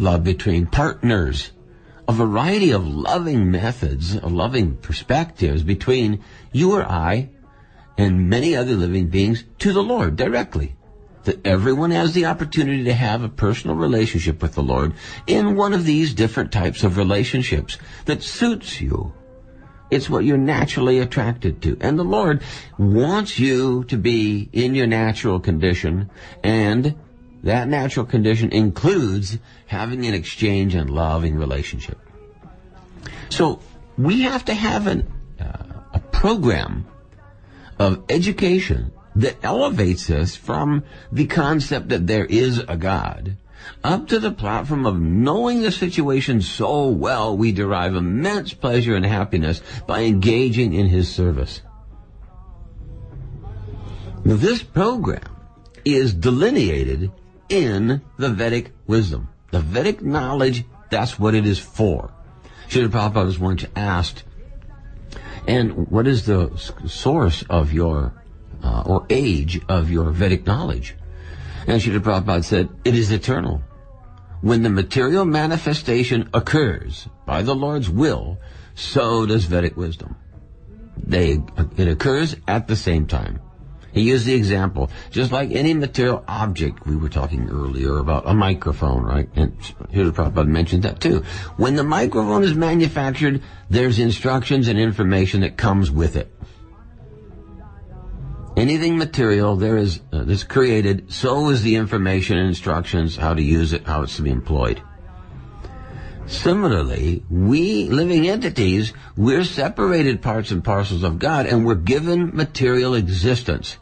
Love 0.00 0.24
between 0.24 0.64
partners. 0.64 1.50
A 2.08 2.12
variety 2.14 2.70
of 2.70 2.86
loving 2.86 3.50
methods, 3.50 4.16
of 4.16 4.32
loving 4.32 4.76
perspectives 4.76 5.62
between 5.62 6.24
you 6.52 6.72
or 6.72 6.82
I 6.82 7.28
and 7.98 8.30
many 8.30 8.56
other 8.56 8.76
living 8.76 9.08
beings 9.08 9.44
to 9.58 9.74
the 9.74 9.82
Lord 9.82 10.16
directly 10.16 10.74
that 11.24 11.46
everyone 11.46 11.90
has 11.90 12.14
the 12.14 12.24
opportunity 12.24 12.84
to 12.84 12.94
have 12.94 13.22
a 13.22 13.28
personal 13.28 13.76
relationship 13.76 14.40
with 14.40 14.54
the 14.54 14.62
Lord 14.62 14.94
in 15.26 15.54
one 15.54 15.74
of 15.74 15.84
these 15.84 16.14
different 16.14 16.50
types 16.50 16.82
of 16.82 16.96
relationships 16.96 17.76
that 18.06 18.22
suits 18.22 18.80
you. 18.80 19.12
It's 19.90 20.08
what 20.08 20.24
you're 20.24 20.38
naturally 20.38 20.98
attracted 20.98 21.60
to. 21.60 21.76
And 21.78 21.98
the 21.98 22.04
Lord 22.04 22.42
wants 22.78 23.38
you 23.38 23.84
to 23.84 23.98
be 23.98 24.48
in 24.50 24.74
your 24.74 24.86
natural 24.86 25.40
condition 25.40 26.08
and 26.42 26.94
that 27.42 27.68
natural 27.68 28.06
condition 28.06 28.52
includes 28.52 29.38
having 29.66 30.06
an 30.06 30.14
exchange 30.14 30.74
and 30.74 30.90
loving 30.90 31.36
relationship. 31.36 31.98
So 33.30 33.60
we 33.96 34.22
have 34.22 34.44
to 34.46 34.54
have 34.54 34.86
an, 34.86 35.10
uh, 35.40 35.64
a 35.94 36.00
program 36.00 36.86
of 37.78 38.04
education 38.08 38.92
that 39.16 39.36
elevates 39.42 40.10
us 40.10 40.36
from 40.36 40.84
the 41.10 41.26
concept 41.26 41.88
that 41.88 42.06
there 42.06 42.24
is 42.24 42.58
a 42.58 42.76
God 42.76 43.36
up 43.84 44.08
to 44.08 44.18
the 44.18 44.30
platform 44.30 44.86
of 44.86 45.00
knowing 45.00 45.62
the 45.62 45.72
situation 45.72 46.40
so 46.40 46.88
well 46.88 47.36
we 47.36 47.52
derive 47.52 47.94
immense 47.94 48.54
pleasure 48.54 48.94
and 48.94 49.04
happiness 49.04 49.62
by 49.86 50.02
engaging 50.02 50.72
in 50.72 50.86
His 50.86 51.12
service. 51.12 51.62
This 54.24 54.62
program 54.62 55.36
is 55.84 56.12
delineated 56.12 57.10
in 57.50 58.00
the 58.16 58.30
Vedic 58.30 58.72
wisdom. 58.86 59.28
The 59.50 59.60
Vedic 59.60 60.00
knowledge, 60.02 60.64
that's 60.88 61.18
what 61.18 61.34
it 61.34 61.44
is 61.44 61.58
for. 61.58 62.10
Srila 62.68 62.88
Prabhupada 62.88 63.26
was 63.26 63.38
once 63.38 63.66
asked, 63.76 64.22
and 65.46 65.88
what 65.88 66.06
is 66.06 66.26
the 66.26 66.56
source 66.86 67.42
of 67.50 67.72
your 67.72 68.14
uh, 68.62 68.82
or 68.86 69.06
age 69.10 69.60
of 69.68 69.90
your 69.90 70.10
Vedic 70.10 70.46
knowledge. 70.46 70.94
And 71.66 71.80
Srila 71.80 72.00
Prabhupada 72.00 72.44
said, 72.44 72.68
it 72.84 72.94
is 72.94 73.10
eternal. 73.10 73.62
When 74.40 74.62
the 74.62 74.70
material 74.70 75.24
manifestation 75.24 76.30
occurs 76.32 77.08
by 77.26 77.42
the 77.42 77.54
Lord's 77.54 77.90
will, 77.90 78.38
so 78.74 79.26
does 79.26 79.44
Vedic 79.44 79.76
wisdom. 79.76 80.16
They, 80.96 81.40
it 81.76 81.88
occurs 81.88 82.36
at 82.46 82.68
the 82.68 82.76
same 82.76 83.06
time. 83.06 83.40
He 83.92 84.02
used 84.02 84.26
the 84.26 84.34
example, 84.34 84.90
just 85.10 85.32
like 85.32 85.50
any 85.50 85.74
material 85.74 86.24
object, 86.28 86.86
we 86.86 86.96
were 86.96 87.08
talking 87.08 87.48
earlier 87.50 87.98
about 87.98 88.28
a 88.28 88.34
microphone, 88.34 89.02
right? 89.02 89.28
And 89.36 89.58
Srila 89.60 90.12
Prabhupada 90.12 90.46
mentioned 90.46 90.82
that 90.84 91.00
too. 91.00 91.24
When 91.56 91.76
the 91.76 91.84
microphone 91.84 92.44
is 92.44 92.54
manufactured, 92.54 93.42
there's 93.68 93.98
instructions 93.98 94.68
and 94.68 94.78
information 94.78 95.40
that 95.40 95.56
comes 95.56 95.90
with 95.90 96.16
it 96.16 96.32
anything 98.60 98.98
material 98.98 99.56
there 99.56 99.76
is 99.76 100.00
uh, 100.12 100.24
that's 100.24 100.44
created, 100.44 101.12
so 101.12 101.48
is 101.48 101.62
the 101.62 101.76
information 101.76 102.36
and 102.36 102.48
instructions 102.48 103.16
how 103.16 103.34
to 103.34 103.42
use 103.42 103.72
it, 103.72 103.86
how 103.86 104.02
it's 104.02 104.16
to 104.16 104.22
be 104.22 104.30
employed. 104.30 104.82
Similarly, 106.30 107.24
we 107.28 107.88
living 107.88 108.28
entities, 108.28 108.92
we're 109.16 109.42
separated 109.42 110.22
parts 110.22 110.52
and 110.52 110.62
parcels 110.62 111.02
of 111.02 111.18
God 111.18 111.46
and 111.46 111.66
we're 111.66 111.74
given 111.74 112.34
material 112.34 112.94
existence. 112.94 113.76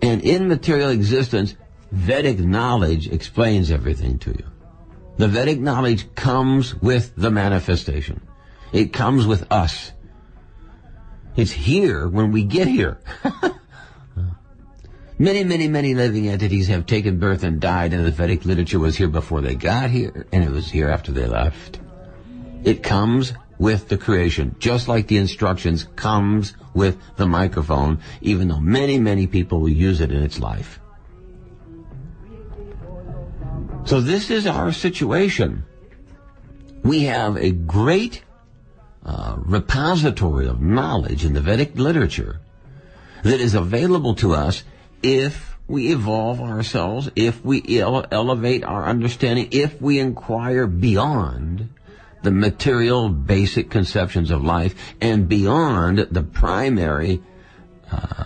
And 0.00 0.22
in 0.22 0.46
material 0.46 0.90
existence, 0.90 1.56
Vedic 1.90 2.38
knowledge 2.38 3.08
explains 3.08 3.72
everything 3.72 4.18
to 4.20 4.30
you. 4.30 4.44
The 5.16 5.26
Vedic 5.26 5.58
knowledge 5.58 6.14
comes 6.14 6.76
with 6.76 7.12
the 7.16 7.30
manifestation. 7.30 8.20
It 8.72 8.92
comes 8.92 9.26
with 9.26 9.50
us. 9.52 9.90
It's 11.36 11.50
here 11.50 12.08
when 12.08 12.30
we 12.30 12.44
get 12.44 12.68
here. 12.68 13.00
Many, 15.22 15.44
many, 15.44 15.68
many 15.68 15.94
living 15.94 16.28
entities 16.28 16.66
have 16.66 16.84
taken 16.84 17.20
birth 17.20 17.44
and 17.44 17.60
died, 17.60 17.92
and 17.92 18.04
the 18.04 18.10
Vedic 18.10 18.44
literature 18.44 18.80
was 18.80 18.96
here 18.96 19.06
before 19.06 19.40
they 19.40 19.54
got 19.54 19.88
here, 19.88 20.26
and 20.32 20.42
it 20.42 20.50
was 20.50 20.68
here 20.68 20.88
after 20.88 21.12
they 21.12 21.28
left. 21.28 21.78
It 22.64 22.82
comes 22.82 23.32
with 23.56 23.86
the 23.86 23.96
creation, 23.96 24.56
just 24.58 24.88
like 24.88 25.06
the 25.06 25.18
instructions 25.18 25.86
comes 25.94 26.54
with 26.74 26.98
the 27.18 27.26
microphone, 27.28 28.00
even 28.20 28.48
though 28.48 28.58
many, 28.58 28.98
many 28.98 29.28
people 29.28 29.60
will 29.60 29.68
use 29.68 30.00
it 30.00 30.10
in 30.10 30.24
its 30.24 30.40
life. 30.40 30.80
So 33.84 34.00
this 34.00 34.28
is 34.28 34.44
our 34.48 34.72
situation. 34.72 35.62
We 36.82 37.04
have 37.04 37.36
a 37.36 37.52
great 37.52 38.24
uh, 39.06 39.36
repository 39.38 40.48
of 40.48 40.60
knowledge 40.60 41.24
in 41.24 41.32
the 41.32 41.40
Vedic 41.40 41.78
literature 41.78 42.40
that 43.22 43.40
is 43.40 43.54
available 43.54 44.16
to 44.16 44.34
us 44.34 44.64
if 45.02 45.56
we 45.68 45.92
evolve 45.92 46.40
ourselves, 46.40 47.10
if 47.16 47.44
we 47.44 47.62
ele- 47.80 48.06
elevate 48.10 48.64
our 48.64 48.84
understanding, 48.84 49.48
if 49.50 49.80
we 49.80 49.98
inquire 49.98 50.66
beyond 50.66 51.68
the 52.22 52.30
material 52.30 53.08
basic 53.08 53.70
conceptions 53.70 54.30
of 54.30 54.44
life 54.44 54.94
and 55.00 55.28
beyond 55.28 55.98
the 55.98 56.22
primary 56.22 57.22
uh, 57.90 58.24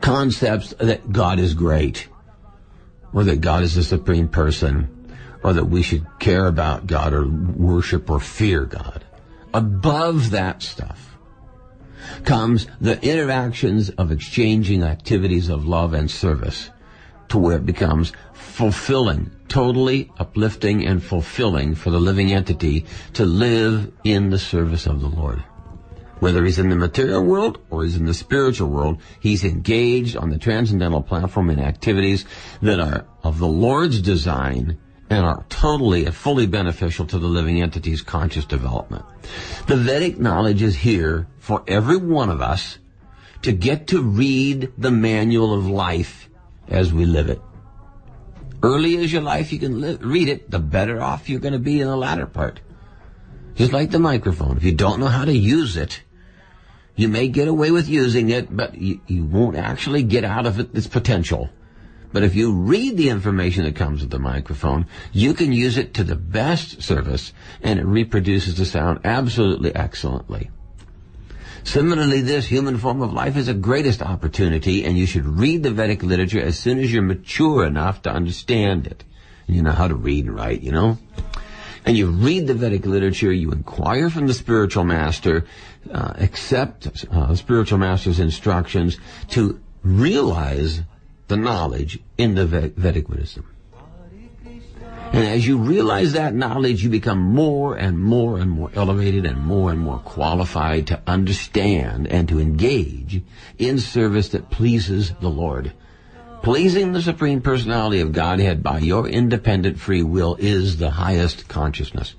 concepts 0.00 0.74
that 0.78 1.12
God 1.12 1.38
is 1.38 1.54
great, 1.54 2.08
or 3.12 3.24
that 3.24 3.40
God 3.40 3.62
is 3.62 3.74
the 3.74 3.82
supreme 3.82 4.28
person, 4.28 4.88
or 5.42 5.52
that 5.52 5.64
we 5.64 5.82
should 5.82 6.06
care 6.18 6.46
about 6.46 6.86
God 6.86 7.12
or 7.12 7.26
worship 7.26 8.10
or 8.10 8.20
fear 8.20 8.64
God. 8.64 9.04
Above 9.52 10.30
that 10.30 10.62
stuff, 10.62 11.11
comes 12.24 12.66
the 12.80 13.00
interactions 13.02 13.90
of 13.90 14.12
exchanging 14.12 14.82
activities 14.82 15.48
of 15.48 15.66
love 15.66 15.94
and 15.94 16.10
service 16.10 16.70
to 17.28 17.38
where 17.38 17.56
it 17.56 17.64
becomes 17.64 18.12
fulfilling, 18.32 19.30
totally 19.48 20.10
uplifting 20.18 20.86
and 20.86 21.02
fulfilling 21.02 21.74
for 21.74 21.90
the 21.90 22.00
living 22.00 22.32
entity 22.32 22.84
to 23.14 23.24
live 23.24 23.90
in 24.04 24.30
the 24.30 24.38
service 24.38 24.86
of 24.86 25.00
the 25.00 25.08
Lord. 25.08 25.42
Whether 26.20 26.44
he's 26.44 26.58
in 26.58 26.68
the 26.68 26.76
material 26.76 27.24
world 27.24 27.58
or 27.70 27.84
he's 27.84 27.96
in 27.96 28.04
the 28.04 28.14
spiritual 28.14 28.68
world, 28.68 29.00
he's 29.18 29.44
engaged 29.44 30.16
on 30.16 30.30
the 30.30 30.38
transcendental 30.38 31.02
platform 31.02 31.50
in 31.50 31.58
activities 31.58 32.24
that 32.60 32.78
are 32.78 33.06
of 33.24 33.38
the 33.38 33.48
Lord's 33.48 34.00
design 34.00 34.78
and 35.12 35.26
are 35.26 35.44
totally 35.48 36.06
and 36.06 36.14
fully 36.14 36.46
beneficial 36.46 37.06
to 37.06 37.18
the 37.18 37.26
living 37.26 37.60
entity's 37.60 38.02
conscious 38.02 38.44
development. 38.44 39.04
The 39.66 39.76
Vedic 39.76 40.18
knowledge 40.18 40.62
is 40.62 40.76
here 40.76 41.28
for 41.38 41.62
every 41.68 41.98
one 41.98 42.30
of 42.30 42.40
us 42.40 42.78
to 43.42 43.52
get 43.52 43.88
to 43.88 44.02
read 44.02 44.72
the 44.78 44.90
manual 44.90 45.52
of 45.52 45.66
life 45.66 46.30
as 46.68 46.92
we 46.92 47.04
live 47.04 47.28
it. 47.28 47.40
early 48.62 48.96
as 48.98 49.12
your 49.12 49.22
life 49.22 49.52
you 49.52 49.58
can 49.58 49.80
read 49.98 50.28
it, 50.28 50.50
the 50.50 50.58
better 50.58 51.02
off 51.02 51.28
you're 51.28 51.40
going 51.40 51.52
to 51.52 51.58
be 51.58 51.80
in 51.80 51.88
the 51.88 51.96
latter 51.96 52.26
part. 52.26 52.60
Just 53.54 53.72
like 53.72 53.90
the 53.90 53.98
microphone. 53.98 54.56
If 54.56 54.64
you 54.64 54.72
don't 54.72 55.00
know 55.00 55.08
how 55.08 55.24
to 55.24 55.36
use 55.36 55.76
it, 55.76 56.02
you 56.94 57.08
may 57.08 57.28
get 57.28 57.48
away 57.48 57.70
with 57.70 57.88
using 57.88 58.30
it, 58.30 58.54
but 58.54 58.76
you, 58.76 59.00
you 59.06 59.24
won't 59.24 59.56
actually 59.56 60.02
get 60.02 60.24
out 60.24 60.46
of 60.46 60.60
it 60.60 60.74
its 60.74 60.86
potential. 60.86 61.50
But 62.12 62.22
if 62.22 62.34
you 62.34 62.52
read 62.52 62.96
the 62.96 63.08
information 63.08 63.64
that 63.64 63.76
comes 63.76 64.00
with 64.00 64.10
the 64.10 64.18
microphone, 64.18 64.86
you 65.12 65.34
can 65.34 65.52
use 65.52 65.78
it 65.78 65.94
to 65.94 66.04
the 66.04 66.16
best 66.16 66.82
service 66.82 67.32
and 67.62 67.78
it 67.78 67.86
reproduces 67.86 68.56
the 68.56 68.66
sound 68.66 69.00
absolutely 69.04 69.74
excellently. 69.74 70.50
Similarly, 71.64 72.20
this 72.20 72.46
human 72.46 72.76
form 72.76 73.02
of 73.02 73.12
life 73.12 73.36
is 73.36 73.48
a 73.48 73.54
greatest 73.54 74.02
opportunity 74.02 74.84
and 74.84 74.98
you 74.98 75.06
should 75.06 75.26
read 75.26 75.62
the 75.62 75.70
Vedic 75.70 76.02
literature 76.02 76.40
as 76.40 76.58
soon 76.58 76.78
as 76.78 76.92
you're 76.92 77.02
mature 77.02 77.64
enough 77.64 78.02
to 78.02 78.10
understand 78.10 78.86
it. 78.86 79.04
And 79.46 79.56
you 79.56 79.62
know 79.62 79.72
how 79.72 79.88
to 79.88 79.94
read 79.94 80.26
and 80.26 80.34
write, 80.34 80.62
you 80.62 80.72
know? 80.72 80.98
And 81.84 81.96
you 81.96 82.08
read 82.08 82.46
the 82.46 82.54
Vedic 82.54 82.86
literature, 82.86 83.32
you 83.32 83.50
inquire 83.50 84.10
from 84.10 84.26
the 84.26 84.34
spiritual 84.34 84.84
master, 84.84 85.46
uh, 85.90 86.12
accept 86.18 87.06
uh, 87.10 87.34
spiritual 87.34 87.78
master's 87.78 88.20
instructions 88.20 88.98
to 89.30 89.60
realize 89.82 90.82
the 91.32 91.36
knowledge 91.38 91.98
in 92.18 92.34
the 92.34 92.44
Vedic 92.44 93.08
wisdom. 93.08 93.46
And 95.14 95.24
as 95.24 95.46
you 95.46 95.56
realize 95.56 96.12
that 96.12 96.34
knowledge, 96.34 96.84
you 96.84 96.90
become 96.90 97.20
more 97.20 97.74
and 97.74 97.98
more 97.98 98.38
and 98.38 98.50
more 98.50 98.70
elevated 98.74 99.24
and 99.24 99.40
more 99.40 99.70
and 99.70 99.80
more 99.80 99.98
qualified 99.98 100.88
to 100.88 101.00
understand 101.06 102.06
and 102.06 102.28
to 102.28 102.38
engage 102.38 103.22
in 103.58 103.78
service 103.78 104.28
that 104.30 104.50
pleases 104.50 105.14
the 105.20 105.30
Lord. 105.30 105.72
Pleasing 106.42 106.92
the 106.92 107.00
Supreme 107.00 107.40
Personality 107.40 108.00
of 108.00 108.12
Godhead 108.12 108.62
by 108.62 108.80
your 108.80 109.08
independent 109.08 109.80
free 109.80 110.02
will 110.02 110.36
is 110.38 110.76
the 110.76 110.90
highest 110.90 111.48
consciousness. 111.48 112.14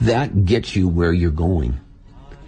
That 0.00 0.46
gets 0.46 0.74
you 0.74 0.88
where 0.88 1.12
you're 1.12 1.30
going. 1.30 1.78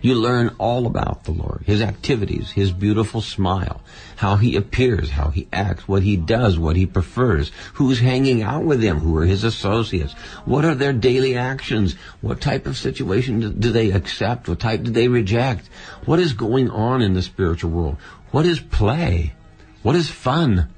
You 0.02 0.16
learn 0.16 0.56
all 0.58 0.86
about 0.88 1.22
the 1.22 1.30
Lord, 1.30 1.62
His 1.64 1.80
activities, 1.80 2.50
His 2.50 2.72
beautiful 2.72 3.20
smile, 3.20 3.80
how 4.16 4.34
He 4.34 4.56
appears, 4.56 5.10
how 5.10 5.28
He 5.28 5.46
acts, 5.52 5.86
what 5.86 6.02
He 6.02 6.16
does, 6.16 6.58
what 6.58 6.74
He 6.74 6.86
prefers, 6.86 7.52
who's 7.74 8.00
hanging 8.00 8.42
out 8.42 8.64
with 8.64 8.82
Him, 8.82 8.98
who 8.98 9.16
are 9.16 9.24
His 9.24 9.44
associates, 9.44 10.12
what 10.44 10.64
are 10.64 10.74
their 10.74 10.92
daily 10.92 11.36
actions, 11.36 11.94
what 12.20 12.40
type 12.40 12.66
of 12.66 12.76
situation 12.76 13.60
do 13.60 13.70
they 13.70 13.92
accept, 13.92 14.48
what 14.48 14.58
type 14.58 14.82
do 14.82 14.90
they 14.90 15.06
reject, 15.06 15.70
what 16.04 16.18
is 16.18 16.32
going 16.32 16.68
on 16.68 17.00
in 17.00 17.14
the 17.14 17.22
spiritual 17.22 17.70
world, 17.70 17.96
what 18.32 18.44
is 18.44 18.58
play, 18.58 19.34
what 19.82 19.94
is 19.94 20.10
fun, 20.10 20.68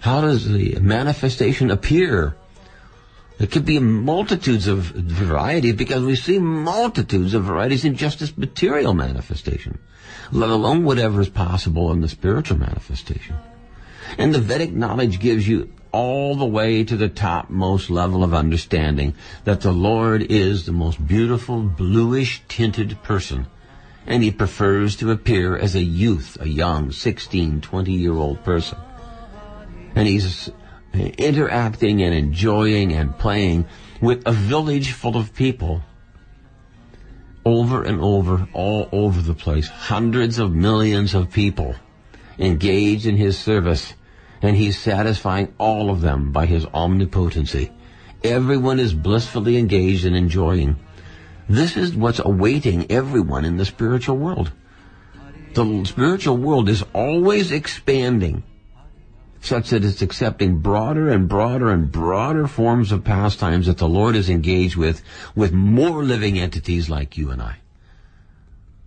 how 0.00 0.20
does 0.20 0.46
the 0.46 0.78
manifestation 0.80 1.70
appear, 1.70 2.36
it 3.38 3.52
could 3.52 3.64
be 3.64 3.78
multitudes 3.78 4.66
of 4.66 4.78
varieties 4.78 5.76
because 5.76 6.02
we 6.02 6.16
see 6.16 6.38
multitudes 6.38 7.34
of 7.34 7.44
varieties 7.44 7.84
in 7.84 7.96
just 7.96 8.18
this 8.18 8.36
material 8.36 8.94
manifestation, 8.94 9.78
let 10.32 10.50
alone 10.50 10.84
whatever 10.84 11.20
is 11.20 11.28
possible 11.28 11.92
in 11.92 12.00
the 12.00 12.08
spiritual 12.08 12.58
manifestation. 12.58 13.36
And 14.16 14.34
the 14.34 14.40
Vedic 14.40 14.72
knowledge 14.72 15.20
gives 15.20 15.46
you 15.46 15.72
all 15.92 16.34
the 16.34 16.44
way 16.44 16.82
to 16.84 16.96
the 16.96 17.08
topmost 17.08 17.90
level 17.90 18.24
of 18.24 18.34
understanding 18.34 19.14
that 19.44 19.60
the 19.60 19.72
Lord 19.72 20.22
is 20.22 20.66
the 20.66 20.72
most 20.72 21.06
beautiful 21.06 21.62
bluish 21.62 22.42
tinted 22.48 23.02
person. 23.02 23.46
And 24.06 24.22
he 24.22 24.30
prefers 24.30 24.96
to 24.96 25.10
appear 25.10 25.56
as 25.56 25.74
a 25.74 25.82
youth, 25.82 26.38
a 26.40 26.48
young 26.48 26.92
16, 26.92 27.60
20 27.60 27.92
year 27.92 28.14
old 28.14 28.42
person. 28.42 28.78
And 29.94 30.08
he's 30.08 30.50
interacting 30.94 32.02
and 32.02 32.14
enjoying 32.14 32.92
and 32.92 33.16
playing 33.18 33.66
with 34.00 34.26
a 34.26 34.32
village 34.32 34.92
full 34.92 35.16
of 35.16 35.34
people 35.34 35.82
over 37.44 37.82
and 37.82 38.00
over, 38.00 38.46
all 38.52 38.88
over 38.92 39.22
the 39.22 39.34
place. 39.34 39.68
Hundreds 39.68 40.38
of 40.38 40.52
millions 40.52 41.14
of 41.14 41.30
people 41.30 41.74
engaged 42.38 43.06
in 43.06 43.16
his 43.16 43.38
service, 43.38 43.94
and 44.42 44.56
he's 44.56 44.78
satisfying 44.78 45.54
all 45.58 45.90
of 45.90 46.00
them 46.00 46.30
by 46.30 46.46
his 46.46 46.66
omnipotency. 46.66 47.72
Everyone 48.22 48.78
is 48.78 48.92
blissfully 48.92 49.56
engaged 49.56 50.04
and 50.04 50.16
enjoying. 50.16 50.76
This 51.48 51.76
is 51.76 51.94
what's 51.94 52.18
awaiting 52.18 52.90
everyone 52.90 53.44
in 53.44 53.56
the 53.56 53.64
spiritual 53.64 54.18
world. 54.18 54.52
The 55.54 55.84
spiritual 55.86 56.36
world 56.36 56.68
is 56.68 56.84
always 56.92 57.50
expanding 57.50 58.42
such 59.40 59.70
that 59.70 59.84
it's 59.84 60.02
accepting 60.02 60.58
broader 60.58 61.08
and 61.10 61.28
broader 61.28 61.70
and 61.70 61.90
broader 61.90 62.46
forms 62.46 62.92
of 62.92 63.04
pastimes 63.04 63.66
that 63.66 63.78
the 63.78 63.88
Lord 63.88 64.16
is 64.16 64.28
engaged 64.28 64.76
with, 64.76 65.02
with 65.34 65.52
more 65.52 66.02
living 66.02 66.38
entities 66.38 66.90
like 66.90 67.16
you 67.16 67.30
and 67.30 67.40
I. 67.40 67.56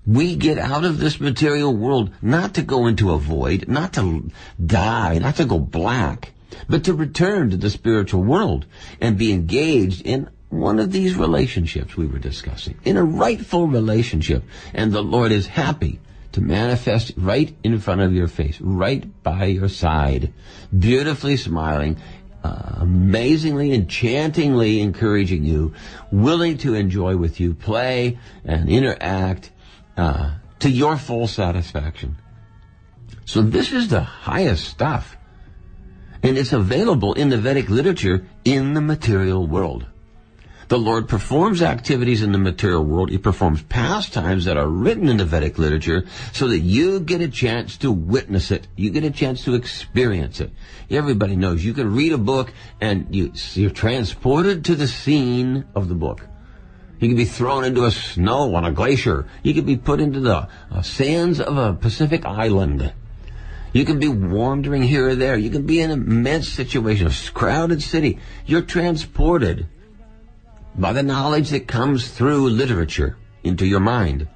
We 0.05 0.35
get 0.35 0.57
out 0.57 0.83
of 0.83 0.97
this 0.97 1.19
material 1.19 1.75
world 1.75 2.11
not 2.21 2.55
to 2.55 2.63
go 2.63 2.87
into 2.87 3.11
a 3.11 3.19
void, 3.19 3.65
not 3.67 3.93
to 3.93 4.31
die, 4.63 5.19
not 5.19 5.35
to 5.35 5.45
go 5.45 5.59
black, 5.59 6.33
but 6.67 6.83
to 6.85 6.93
return 6.93 7.51
to 7.51 7.57
the 7.57 7.69
spiritual 7.69 8.23
world 8.23 8.65
and 8.99 9.17
be 9.17 9.31
engaged 9.31 10.01
in 10.01 10.29
one 10.49 10.79
of 10.79 10.91
these 10.91 11.15
relationships 11.15 11.95
we 11.95 12.07
were 12.07 12.19
discussing, 12.19 12.77
in 12.83 12.97
a 12.97 13.03
rightful 13.03 13.67
relationship. 13.67 14.43
And 14.73 14.91
the 14.91 15.03
Lord 15.03 15.31
is 15.31 15.47
happy 15.47 15.99
to 16.32 16.41
manifest 16.41 17.12
right 17.17 17.56
in 17.63 17.80
front 17.80 18.02
of 18.02 18.13
your 18.13 18.28
face, 18.28 18.60
right 18.62 19.24
by 19.24 19.46
your 19.46 19.70
side, 19.70 20.34
beautifully 20.78 21.38
smiling, 21.38 21.98
uh, 22.44 22.78
amazingly, 22.78 23.74
enchantingly 23.74 24.82
encouraging 24.82 25.44
you, 25.44 25.74
willing 26.12 26.58
to 26.58 26.74
enjoy 26.74 27.15
with 27.15 27.39
you, 27.39 27.54
play 27.54 28.17
and 28.46 28.70
interact 28.70 29.52
uh, 29.98 30.36
to 30.60 30.70
your 30.70 30.98
full 30.98 31.28
satisfaction. 31.28 32.17
So 33.26 33.41
this 33.41 33.72
is 33.72 33.89
the 33.89 34.02
highest 34.02 34.67
stuff. 34.67 35.17
And 36.24 36.38
it's 36.38 36.54
available 36.54 37.13
in 37.13 37.30
the 37.30 37.38
Vedic 37.38 37.70
literature 37.70 38.28
in 38.46 38.74
the 38.74 38.82
material 38.82 39.46
world. 39.48 39.86
The 40.71 40.79
Lord 40.79 41.10
performs 41.10 41.62
activities 41.62 42.21
in 42.21 42.31
the 42.31 42.38
material 42.38 42.86
world. 42.86 43.10
He 43.10 43.17
performs 43.17 43.62
pastimes 43.62 44.45
that 44.45 44.55
are 44.55 44.69
written 44.69 45.10
in 45.10 45.17
the 45.17 45.25
Vedic 45.25 45.57
literature 45.57 46.05
so 46.31 46.47
that 46.47 46.60
you 46.60 47.01
get 47.01 47.19
a 47.19 47.27
chance 47.27 47.75
to 47.79 47.91
witness 47.91 48.51
it. 48.51 48.69
You 48.77 48.89
get 48.89 49.03
a 49.03 49.12
chance 49.12 49.43
to 49.43 49.55
experience 49.55 50.39
it. 50.39 50.49
Everybody 50.89 51.36
knows 51.36 51.65
you 51.65 51.73
can 51.73 51.93
read 51.93 52.13
a 52.13 52.17
book 52.17 52.53
and 52.79 53.13
you, 53.13 53.34
you're 53.51 53.69
transported 53.69 54.63
to 54.63 54.75
the 54.75 54.88
scene 54.88 55.65
of 55.75 55.89
the 55.89 55.93
book. 55.93 56.25
You 57.01 57.10
can 57.10 57.17
be 57.17 57.25
thrown 57.25 57.65
into 57.65 57.84
a 57.84 57.91
snow 57.91 58.55
on 58.55 58.63
a 58.63 58.71
glacier. 58.71 59.27
You 59.43 59.53
can 59.53 59.65
be 59.65 59.75
put 59.75 59.99
into 59.99 60.21
the 60.21 60.47
uh, 60.71 60.81
sands 60.84 61.41
of 61.41 61.57
a 61.57 61.73
Pacific 61.73 62.25
island. 62.25 62.93
You 63.73 63.84
can 63.84 63.99
be 63.99 64.07
wandering 64.07 64.84
here 64.84 65.10
or 65.10 65.15
there. 65.15 65.36
You 65.36 65.49
can 65.49 65.65
be 65.65 65.81
in 65.81 65.91
an 65.91 66.03
immense 66.03 66.47
situation, 66.47 67.07
a 67.07 67.31
crowded 67.34 67.81
city. 67.81 68.19
You're 68.45 68.62
transported 68.62 69.67
by 70.75 70.93
the 70.93 71.03
knowledge 71.03 71.49
that 71.49 71.67
comes 71.67 72.10
through 72.10 72.49
literature 72.49 73.17
into 73.43 73.65
your 73.65 73.79
mind. 73.79 74.27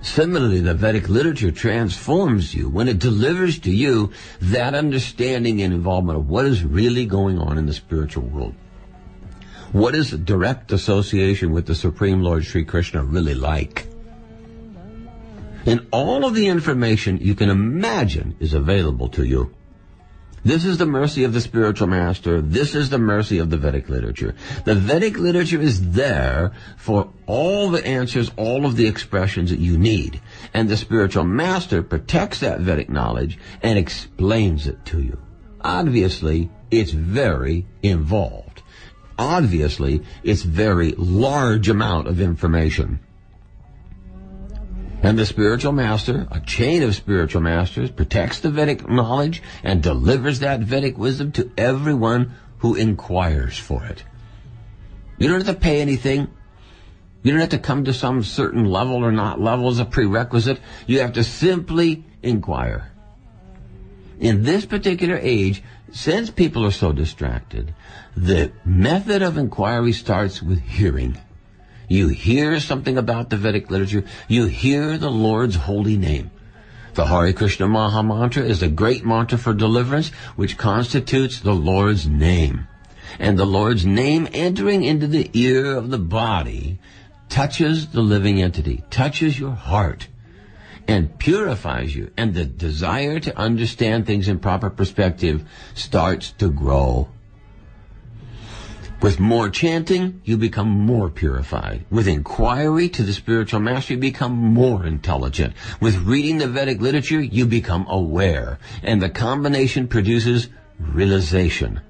Similarly, 0.00 0.60
the 0.60 0.74
Vedic 0.74 1.08
literature 1.08 1.50
transforms 1.50 2.54
you 2.54 2.68
when 2.68 2.86
it 2.86 3.00
delivers 3.00 3.58
to 3.60 3.70
you 3.70 4.12
that 4.40 4.74
understanding 4.74 5.60
and 5.60 5.74
involvement 5.74 6.18
of 6.18 6.28
what 6.28 6.46
is 6.46 6.62
really 6.62 7.04
going 7.04 7.38
on 7.38 7.58
in 7.58 7.66
the 7.66 7.72
spiritual 7.72 8.24
world. 8.24 8.54
What 9.72 9.94
is 9.94 10.12
direct 10.12 10.72
association 10.72 11.52
with 11.52 11.66
the 11.66 11.74
Supreme 11.74 12.22
Lord 12.22 12.44
Sri 12.44 12.64
Krishna 12.64 13.04
really 13.04 13.34
like? 13.34 13.86
And 15.66 15.86
all 15.90 16.24
of 16.24 16.34
the 16.34 16.46
information 16.46 17.18
you 17.18 17.34
can 17.34 17.50
imagine 17.50 18.36
is 18.40 18.54
available 18.54 19.08
to 19.10 19.24
you 19.24 19.54
this 20.44 20.64
is 20.64 20.78
the 20.78 20.86
mercy 20.86 21.24
of 21.24 21.32
the 21.32 21.40
spiritual 21.40 21.88
master. 21.88 22.40
This 22.40 22.74
is 22.74 22.90
the 22.90 22.98
mercy 22.98 23.38
of 23.38 23.50
the 23.50 23.56
Vedic 23.56 23.88
literature. 23.88 24.34
The 24.64 24.74
Vedic 24.74 25.18
literature 25.18 25.60
is 25.60 25.90
there 25.90 26.52
for 26.76 27.12
all 27.26 27.70
the 27.70 27.84
answers, 27.86 28.30
all 28.36 28.64
of 28.64 28.76
the 28.76 28.86
expressions 28.86 29.50
that 29.50 29.58
you 29.58 29.78
need. 29.78 30.20
And 30.54 30.68
the 30.68 30.76
spiritual 30.76 31.24
master 31.24 31.82
protects 31.82 32.40
that 32.40 32.60
Vedic 32.60 32.88
knowledge 32.88 33.38
and 33.62 33.78
explains 33.78 34.66
it 34.66 34.84
to 34.86 35.02
you. 35.02 35.18
Obviously, 35.60 36.50
it's 36.70 36.92
very 36.92 37.66
involved. 37.82 38.62
Obviously, 39.18 40.02
it's 40.22 40.42
very 40.42 40.92
large 40.92 41.68
amount 41.68 42.06
of 42.06 42.20
information. 42.20 43.00
And 45.02 45.18
the 45.18 45.26
spiritual 45.26 45.72
master, 45.72 46.26
a 46.30 46.40
chain 46.40 46.82
of 46.82 46.94
spiritual 46.94 47.40
masters, 47.40 47.90
protects 47.90 48.40
the 48.40 48.50
Vedic 48.50 48.88
knowledge 48.88 49.42
and 49.62 49.82
delivers 49.82 50.40
that 50.40 50.60
Vedic 50.60 50.98
wisdom 50.98 51.30
to 51.32 51.50
everyone 51.56 52.34
who 52.58 52.74
inquires 52.74 53.56
for 53.56 53.84
it. 53.84 54.02
You 55.18 55.28
don't 55.28 55.44
have 55.44 55.54
to 55.54 55.60
pay 55.60 55.80
anything. 55.80 56.28
You 57.22 57.32
don't 57.32 57.40
have 57.40 57.50
to 57.50 57.58
come 57.58 57.84
to 57.84 57.92
some 57.92 58.22
certain 58.22 58.64
level 58.64 59.04
or 59.04 59.12
not 59.12 59.40
level 59.40 59.68
as 59.68 59.78
a 59.78 59.84
prerequisite. 59.84 60.60
You 60.86 61.00
have 61.00 61.12
to 61.14 61.24
simply 61.24 62.04
inquire. 62.22 62.90
In 64.18 64.42
this 64.42 64.66
particular 64.66 65.18
age, 65.20 65.62
since 65.92 66.30
people 66.30 66.66
are 66.66 66.72
so 66.72 66.92
distracted, 66.92 67.72
the 68.16 68.52
method 68.64 69.22
of 69.22 69.38
inquiry 69.38 69.92
starts 69.92 70.42
with 70.42 70.60
hearing. 70.60 71.16
You 71.88 72.08
hear 72.08 72.60
something 72.60 72.98
about 72.98 73.30
the 73.30 73.36
Vedic 73.36 73.70
literature. 73.70 74.04
You 74.28 74.44
hear 74.46 74.98
the 74.98 75.10
Lord's 75.10 75.56
holy 75.56 75.96
name. 75.96 76.30
The 76.94 77.06
Hare 77.06 77.32
Krishna 77.32 77.66
Maha 77.66 78.02
Mantra 78.02 78.44
is 78.44 78.60
the 78.60 78.68
great 78.68 79.06
mantra 79.06 79.38
for 79.38 79.54
deliverance, 79.54 80.10
which 80.36 80.58
constitutes 80.58 81.40
the 81.40 81.54
Lord's 81.54 82.06
name. 82.06 82.66
And 83.18 83.38
the 83.38 83.46
Lord's 83.46 83.86
name 83.86 84.28
entering 84.32 84.84
into 84.84 85.06
the 85.06 85.30
ear 85.32 85.76
of 85.76 85.90
the 85.90 85.98
body 85.98 86.78
touches 87.28 87.88
the 87.88 88.02
living 88.02 88.42
entity, 88.42 88.84
touches 88.90 89.38
your 89.38 89.52
heart, 89.52 90.08
and 90.86 91.18
purifies 91.18 91.94
you. 91.94 92.10
And 92.16 92.34
the 92.34 92.44
desire 92.44 93.20
to 93.20 93.38
understand 93.38 94.06
things 94.06 94.28
in 94.28 94.40
proper 94.40 94.68
perspective 94.68 95.44
starts 95.74 96.32
to 96.32 96.50
grow. 96.50 97.08
With 99.00 99.20
more 99.20 99.48
chanting, 99.48 100.20
you 100.24 100.36
become 100.36 100.68
more 100.68 101.08
purified. 101.08 101.84
With 101.88 102.08
inquiry 102.08 102.88
to 102.88 103.04
the 103.04 103.12
spiritual 103.12 103.60
master, 103.60 103.94
you 103.94 104.00
become 104.00 104.32
more 104.32 104.84
intelligent. 104.84 105.54
With 105.80 105.98
reading 105.98 106.38
the 106.38 106.48
Vedic 106.48 106.80
literature, 106.80 107.20
you 107.20 107.46
become 107.46 107.86
aware. 107.88 108.58
And 108.82 109.00
the 109.00 109.08
combination 109.08 109.86
produces 109.86 110.48
realization. 110.80 111.80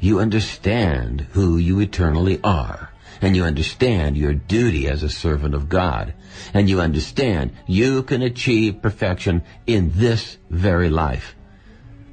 You 0.00 0.18
understand 0.18 1.26
who 1.32 1.58
you 1.58 1.78
eternally 1.80 2.40
are. 2.42 2.90
And 3.20 3.36
you 3.36 3.44
understand 3.44 4.16
your 4.16 4.32
duty 4.32 4.88
as 4.88 5.02
a 5.02 5.10
servant 5.10 5.54
of 5.54 5.68
God. 5.68 6.14
And 6.54 6.70
you 6.70 6.80
understand 6.80 7.52
you 7.66 8.02
can 8.02 8.22
achieve 8.22 8.80
perfection 8.80 9.42
in 9.66 9.92
this 9.94 10.38
very 10.48 10.88
life 10.88 11.36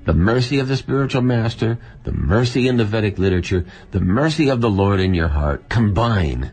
the 0.05 0.13
mercy 0.13 0.59
of 0.59 0.67
the 0.67 0.75
spiritual 0.77 1.21
master, 1.21 1.77
the 2.03 2.11
mercy 2.11 2.67
in 2.67 2.77
the 2.77 2.85
Vedic 2.85 3.17
literature, 3.17 3.65
the 3.91 3.99
mercy 3.99 4.49
of 4.49 4.61
the 4.61 4.69
Lord 4.69 4.99
in 4.99 5.13
your 5.13 5.29
heart 5.29 5.69
combine. 5.69 6.51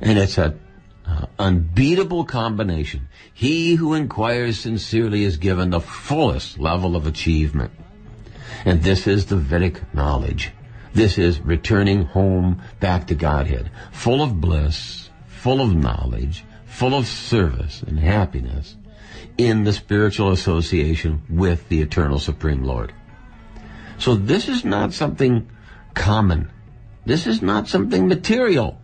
And 0.00 0.18
it's 0.18 0.38
a 0.38 0.56
uh, 1.06 1.26
unbeatable 1.38 2.24
combination. 2.24 3.08
He 3.32 3.74
who 3.74 3.94
inquires 3.94 4.60
sincerely 4.60 5.24
is 5.24 5.36
given 5.36 5.70
the 5.70 5.80
fullest 5.80 6.58
level 6.58 6.96
of 6.96 7.06
achievement. 7.06 7.72
And 8.64 8.82
this 8.82 9.06
is 9.06 9.26
the 9.26 9.36
Vedic 9.36 9.94
knowledge. 9.94 10.52
This 10.92 11.18
is 11.18 11.40
returning 11.40 12.04
home 12.04 12.62
back 12.80 13.06
to 13.08 13.14
Godhead, 13.14 13.70
full 13.92 14.22
of 14.22 14.40
bliss, 14.40 15.10
full 15.26 15.60
of 15.60 15.74
knowledge, 15.74 16.44
full 16.66 16.94
of 16.94 17.06
service 17.06 17.82
and 17.82 17.98
happiness, 17.98 18.76
in 19.46 19.64
the 19.64 19.72
spiritual 19.72 20.32
association 20.32 21.22
with 21.28 21.68
the 21.68 21.80
eternal 21.80 22.18
Supreme 22.18 22.64
Lord. 22.64 22.92
So 23.98 24.14
this 24.14 24.48
is 24.48 24.64
not 24.64 24.92
something 24.92 25.50
common. 25.94 26.50
This 27.06 27.26
is 27.26 27.42
not 27.42 27.68
something 27.68 28.08
material. 28.08 28.80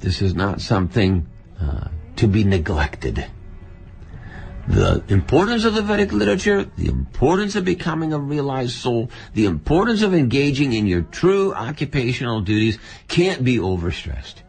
This 0.00 0.22
is 0.22 0.34
not 0.34 0.60
something 0.60 1.26
uh, 1.60 1.88
to 2.16 2.26
be 2.26 2.44
neglected. 2.44 3.26
The 4.68 5.02
importance 5.08 5.64
of 5.64 5.74
the 5.74 5.82
Vedic 5.82 6.12
literature, 6.12 6.64
the 6.76 6.86
importance 6.86 7.56
of 7.56 7.64
becoming 7.64 8.12
a 8.12 8.18
realized 8.18 8.76
soul, 8.76 9.10
the 9.34 9.46
importance 9.46 10.02
of 10.02 10.14
engaging 10.14 10.72
in 10.72 10.86
your 10.86 11.02
true 11.02 11.52
occupational 11.52 12.40
duties 12.40 12.78
can't 13.08 13.42
be 13.42 13.58
overstressed. 13.58 14.42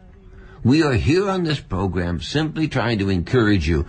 We 0.62 0.84
are 0.84 0.92
here 0.92 1.28
on 1.28 1.42
this 1.42 1.58
program 1.58 2.20
simply 2.20 2.68
trying 2.68 3.00
to 3.00 3.10
encourage 3.10 3.66
you 3.66 3.86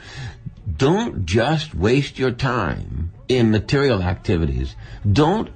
don't 0.77 1.25
just 1.25 1.75
waste 1.75 2.17
your 2.17 2.31
time 2.31 3.12
in 3.27 3.51
material 3.51 4.01
activities. 4.01 4.75
Don't 5.09 5.49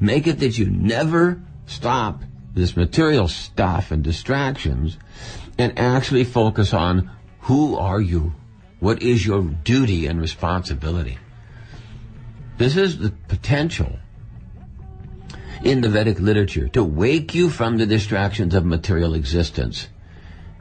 make 0.00 0.26
it 0.26 0.40
that 0.40 0.58
you 0.58 0.66
never 0.66 1.40
stop 1.66 2.22
this 2.54 2.76
material 2.76 3.28
stuff 3.28 3.90
and 3.90 4.02
distractions 4.02 4.96
and 5.58 5.78
actually 5.78 6.24
focus 6.24 6.72
on 6.72 7.10
who 7.40 7.76
are 7.76 8.00
you? 8.00 8.34
What 8.80 9.02
is 9.02 9.24
your 9.26 9.42
duty 9.42 10.06
and 10.06 10.20
responsibility? 10.20 11.18
This 12.58 12.76
is 12.76 12.98
the 12.98 13.10
potential 13.28 13.98
in 15.62 15.80
the 15.80 15.88
Vedic 15.88 16.20
literature 16.20 16.68
to 16.68 16.84
wake 16.84 17.34
you 17.34 17.50
from 17.50 17.76
the 17.76 17.86
distractions 17.86 18.54
of 18.54 18.64
material 18.64 19.14
existence 19.14 19.88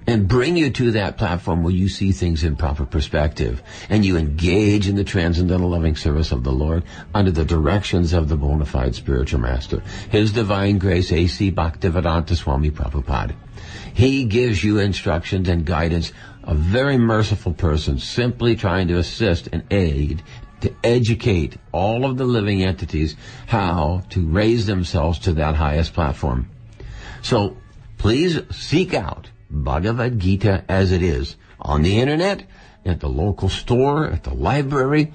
and 0.08 0.28
bring 0.28 0.56
you 0.56 0.70
to 0.70 0.91
that 0.91 1.18
platform 1.18 1.63
where 1.63 1.74
you 1.74 1.89
see 1.89 2.12
things 2.12 2.44
in 2.44 2.56
proper 2.56 2.86
perspective 2.86 3.62
and 3.89 4.06
you 4.06 4.18
engage 4.18 4.88
in 4.88 4.96
the 4.96 5.04
transcendental 5.04 5.70
loving 5.70 5.96
service 5.96 6.32
of 6.32 6.44
the 6.44 6.52
Lord 6.52 6.84
under 7.13 7.32
the 7.32 7.46
directions 7.46 8.13
of 8.13 8.30
the 8.30 8.38
bona 8.38 8.65
fide 8.65 8.96
spiritual 8.96 9.39
master. 9.39 9.82
His 10.10 10.32
divine 10.32 10.78
grace, 10.78 11.12
A.C. 11.12 11.52
Bhaktivedanta 11.52 12.36
Swami 12.36 12.72
Prabhupada. 12.72 13.36
He 13.94 14.26
gives 14.26 14.63
you 14.63 14.80
instructions 14.80 15.50
and 15.50 15.65
guidance, 15.65 16.12
a 16.44 16.54
very 16.54 16.98
merciful 16.98 17.54
person, 17.54 17.98
simply 17.98 18.56
trying 18.56 18.88
to 18.89 18.98
assist 18.98 19.48
and 19.52 19.63
aid 19.72 20.22
to 20.62 20.74
educate 20.84 21.58
all 21.72 22.06
of 22.06 22.18
the 22.18 22.26
living 22.26 22.63
entities 22.63 23.15
how 23.48 24.04
to 24.10 24.26
raise 24.26 24.65
themselves 24.65 25.20
to 25.20 25.34
that 25.34 25.56
highest 25.56 25.94
platform. 25.94 26.50
So 27.22 27.58
please 27.98 28.39
seek 28.52 28.94
out 28.94 29.30
Bhagavad 29.49 30.19
Gita 30.19 30.63
as 30.67 30.91
it 30.91 31.01
is 31.01 31.36
on 31.60 31.81
the 31.81 31.99
internet, 31.99 32.43
at 32.86 32.99
the 32.99 33.10
local 33.10 33.49
store, 33.49 34.08
at 34.08 34.23
the 34.23 34.34
library. 34.34 35.12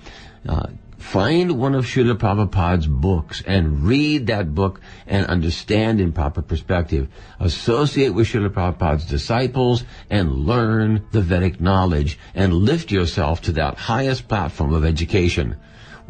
Uh, 0.49 0.67
find 0.99 1.59
one 1.59 1.75
of 1.75 1.85
Srila 1.85 2.17
Prabhupada's 2.19 2.87
books 2.87 3.43
and 3.47 3.85
read 3.85 4.27
that 4.27 4.55
book 4.55 4.81
and 5.07 5.27
understand 5.27 6.01
in 6.01 6.13
proper 6.13 6.43
perspective. 6.43 7.09
Associate 7.39 8.11
with 8.11 8.27
Srila 8.27 8.51
Prabhupada's 8.51 9.07
disciples 9.07 9.85
and 10.11 10.47
learn 10.47 11.07
the 11.13 11.21
Vedic 11.21 11.61
knowledge 11.61 12.19
and 12.35 12.53
lift 12.53 12.91
yourself 12.91 13.41
to 13.43 13.53
that 13.53 13.77
highest 13.77 14.29
platform 14.29 14.75
of 14.75 14.85
education 14.85 15.57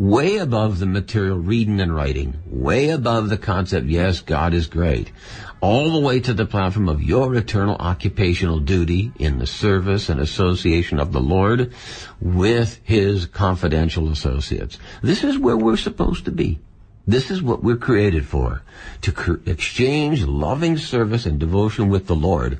way 0.00 0.38
above 0.38 0.78
the 0.78 0.86
material 0.86 1.36
reading 1.36 1.78
and 1.78 1.94
writing, 1.94 2.34
way 2.46 2.88
above 2.88 3.28
the 3.28 3.36
concept, 3.36 3.86
yes, 3.86 4.22
God 4.22 4.54
is 4.54 4.66
great, 4.66 5.12
all 5.60 5.92
the 5.92 6.00
way 6.00 6.18
to 6.20 6.32
the 6.32 6.46
platform 6.46 6.88
of 6.88 7.02
your 7.02 7.34
eternal 7.34 7.76
occupational 7.76 8.60
duty 8.60 9.12
in 9.18 9.38
the 9.38 9.46
service 9.46 10.08
and 10.08 10.18
association 10.18 10.98
of 10.98 11.12
the 11.12 11.20
Lord 11.20 11.74
with 12.18 12.80
His 12.82 13.26
confidential 13.26 14.10
associates. 14.10 14.78
This 15.02 15.22
is 15.22 15.36
where 15.36 15.58
we're 15.58 15.76
supposed 15.76 16.24
to 16.24 16.30
be. 16.30 16.60
This 17.06 17.30
is 17.30 17.42
what 17.42 17.62
we're 17.62 17.76
created 17.76 18.24
for, 18.24 18.62
to 19.02 19.12
cr- 19.12 19.34
exchange 19.44 20.24
loving 20.24 20.78
service 20.78 21.26
and 21.26 21.38
devotion 21.38 21.90
with 21.90 22.06
the 22.06 22.16
Lord 22.16 22.58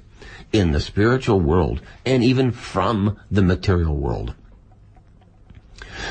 in 0.53 0.72
the 0.72 0.81
spiritual 0.81 1.40
world 1.40 1.81
and 2.05 2.22
even 2.22 2.53
from 2.53 3.18
the 3.31 3.42
material 3.42 3.96
world. 3.96 4.35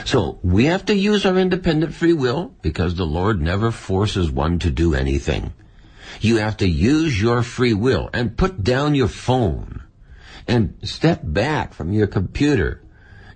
So 0.06 0.40
we 0.44 0.66
have 0.66 0.86
to 0.86 0.96
use 0.96 1.26
our 1.26 1.38
independent 1.38 1.94
free 1.94 2.14
will 2.14 2.54
because 2.62 2.96
the 2.96 3.06
Lord 3.06 3.42
never 3.42 3.72
forces 3.72 4.32
one 4.32 4.60
to 4.60 4.70
do 4.70 4.94
anything. 4.94 5.54
You 6.22 6.38
have 6.38 6.58
to 6.58 6.68
use 6.68 7.22
your 7.22 7.44
free 7.44 7.74
will 7.74 8.10
and 8.14 8.38
put 8.38 8.64
down 8.64 8.96
your 8.96 9.08
phone 9.08 9.84
and 10.48 10.76
step 10.84 11.22
back 11.24 11.74
from 11.74 11.94
your 11.94 12.08
computer 12.08 12.82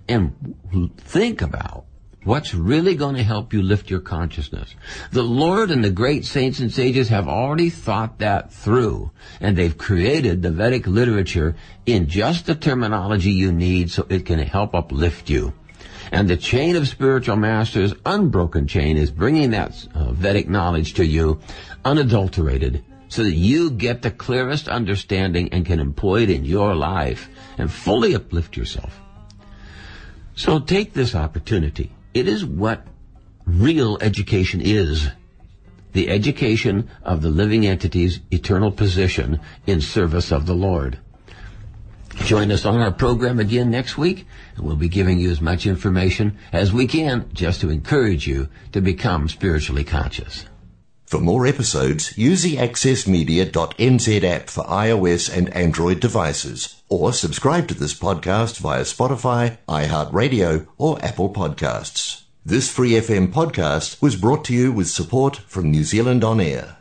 and 0.08 0.56
think 0.98 1.40
about 1.40 1.86
what's 2.24 2.54
really 2.54 2.94
going 2.94 3.14
to 3.14 3.22
help 3.22 3.52
you 3.52 3.62
lift 3.62 3.90
your 3.90 4.00
consciousness. 4.00 4.74
The 5.12 5.22
Lord 5.22 5.70
and 5.70 5.84
the 5.84 5.90
great 5.90 6.24
saints 6.24 6.58
and 6.58 6.72
sages 6.72 7.08
have 7.08 7.28
already 7.28 7.70
thought 7.70 8.18
that 8.18 8.52
through 8.52 9.10
and 9.40 9.56
they've 9.56 9.76
created 9.76 10.42
the 10.42 10.50
Vedic 10.50 10.86
literature 10.86 11.54
in 11.86 12.08
just 12.08 12.46
the 12.46 12.54
terminology 12.54 13.30
you 13.30 13.52
need 13.52 13.90
so 13.90 14.06
it 14.08 14.26
can 14.26 14.38
help 14.38 14.74
uplift 14.74 15.30
you. 15.30 15.52
And 16.14 16.30
the 16.30 16.36
chain 16.36 16.76
of 16.76 16.86
spiritual 16.86 17.34
masters, 17.34 17.92
unbroken 18.06 18.68
chain, 18.68 18.96
is 18.96 19.10
bringing 19.10 19.50
that 19.50 19.84
uh, 19.96 20.12
Vedic 20.12 20.48
knowledge 20.48 20.94
to 20.94 21.04
you 21.04 21.40
unadulterated 21.84 22.84
so 23.08 23.24
that 23.24 23.32
you 23.34 23.72
get 23.72 24.02
the 24.02 24.12
clearest 24.12 24.68
understanding 24.68 25.48
and 25.52 25.66
can 25.66 25.80
employ 25.80 26.22
it 26.22 26.30
in 26.30 26.44
your 26.44 26.76
life 26.76 27.28
and 27.58 27.68
fully 27.68 28.14
uplift 28.14 28.56
yourself. 28.56 29.00
So 30.36 30.60
take 30.60 30.92
this 30.92 31.16
opportunity. 31.16 31.90
It 32.14 32.28
is 32.28 32.44
what 32.44 32.86
real 33.44 33.98
education 34.00 34.60
is. 34.62 35.08
The 35.94 36.10
education 36.10 36.88
of 37.02 37.22
the 37.22 37.30
living 37.30 37.66
entity's 37.66 38.20
eternal 38.30 38.70
position 38.70 39.40
in 39.66 39.80
service 39.80 40.30
of 40.30 40.46
the 40.46 40.54
Lord. 40.54 41.00
Join 42.22 42.50
us 42.50 42.64
on 42.64 42.80
our 42.80 42.90
program 42.90 43.38
again 43.38 43.70
next 43.70 43.98
week, 43.98 44.26
and 44.56 44.64
we'll 44.64 44.76
be 44.76 44.88
giving 44.88 45.18
you 45.18 45.30
as 45.30 45.40
much 45.40 45.66
information 45.66 46.38
as 46.52 46.72
we 46.72 46.86
can 46.86 47.28
just 47.34 47.60
to 47.60 47.70
encourage 47.70 48.26
you 48.26 48.48
to 48.72 48.80
become 48.80 49.28
spiritually 49.28 49.84
conscious. 49.84 50.46
For 51.04 51.20
more 51.20 51.46
episodes, 51.46 52.16
use 52.16 52.42
the 52.42 52.56
accessmedia.nz 52.56 54.24
app 54.24 54.48
for 54.48 54.64
iOS 54.64 55.36
and 55.36 55.54
Android 55.54 56.00
devices, 56.00 56.82
or 56.88 57.12
subscribe 57.12 57.68
to 57.68 57.74
this 57.74 57.94
podcast 57.94 58.58
via 58.58 58.82
Spotify, 58.82 59.58
iHeartRadio, 59.68 60.66
or 60.78 61.04
Apple 61.04 61.32
Podcasts. 61.32 62.22
This 62.44 62.70
Free 62.70 62.92
FM 62.92 63.32
podcast 63.32 64.00
was 64.00 64.16
brought 64.16 64.44
to 64.46 64.54
you 64.54 64.72
with 64.72 64.88
support 64.88 65.36
from 65.36 65.70
New 65.70 65.84
Zealand 65.84 66.24
On 66.24 66.40
Air. 66.40 66.78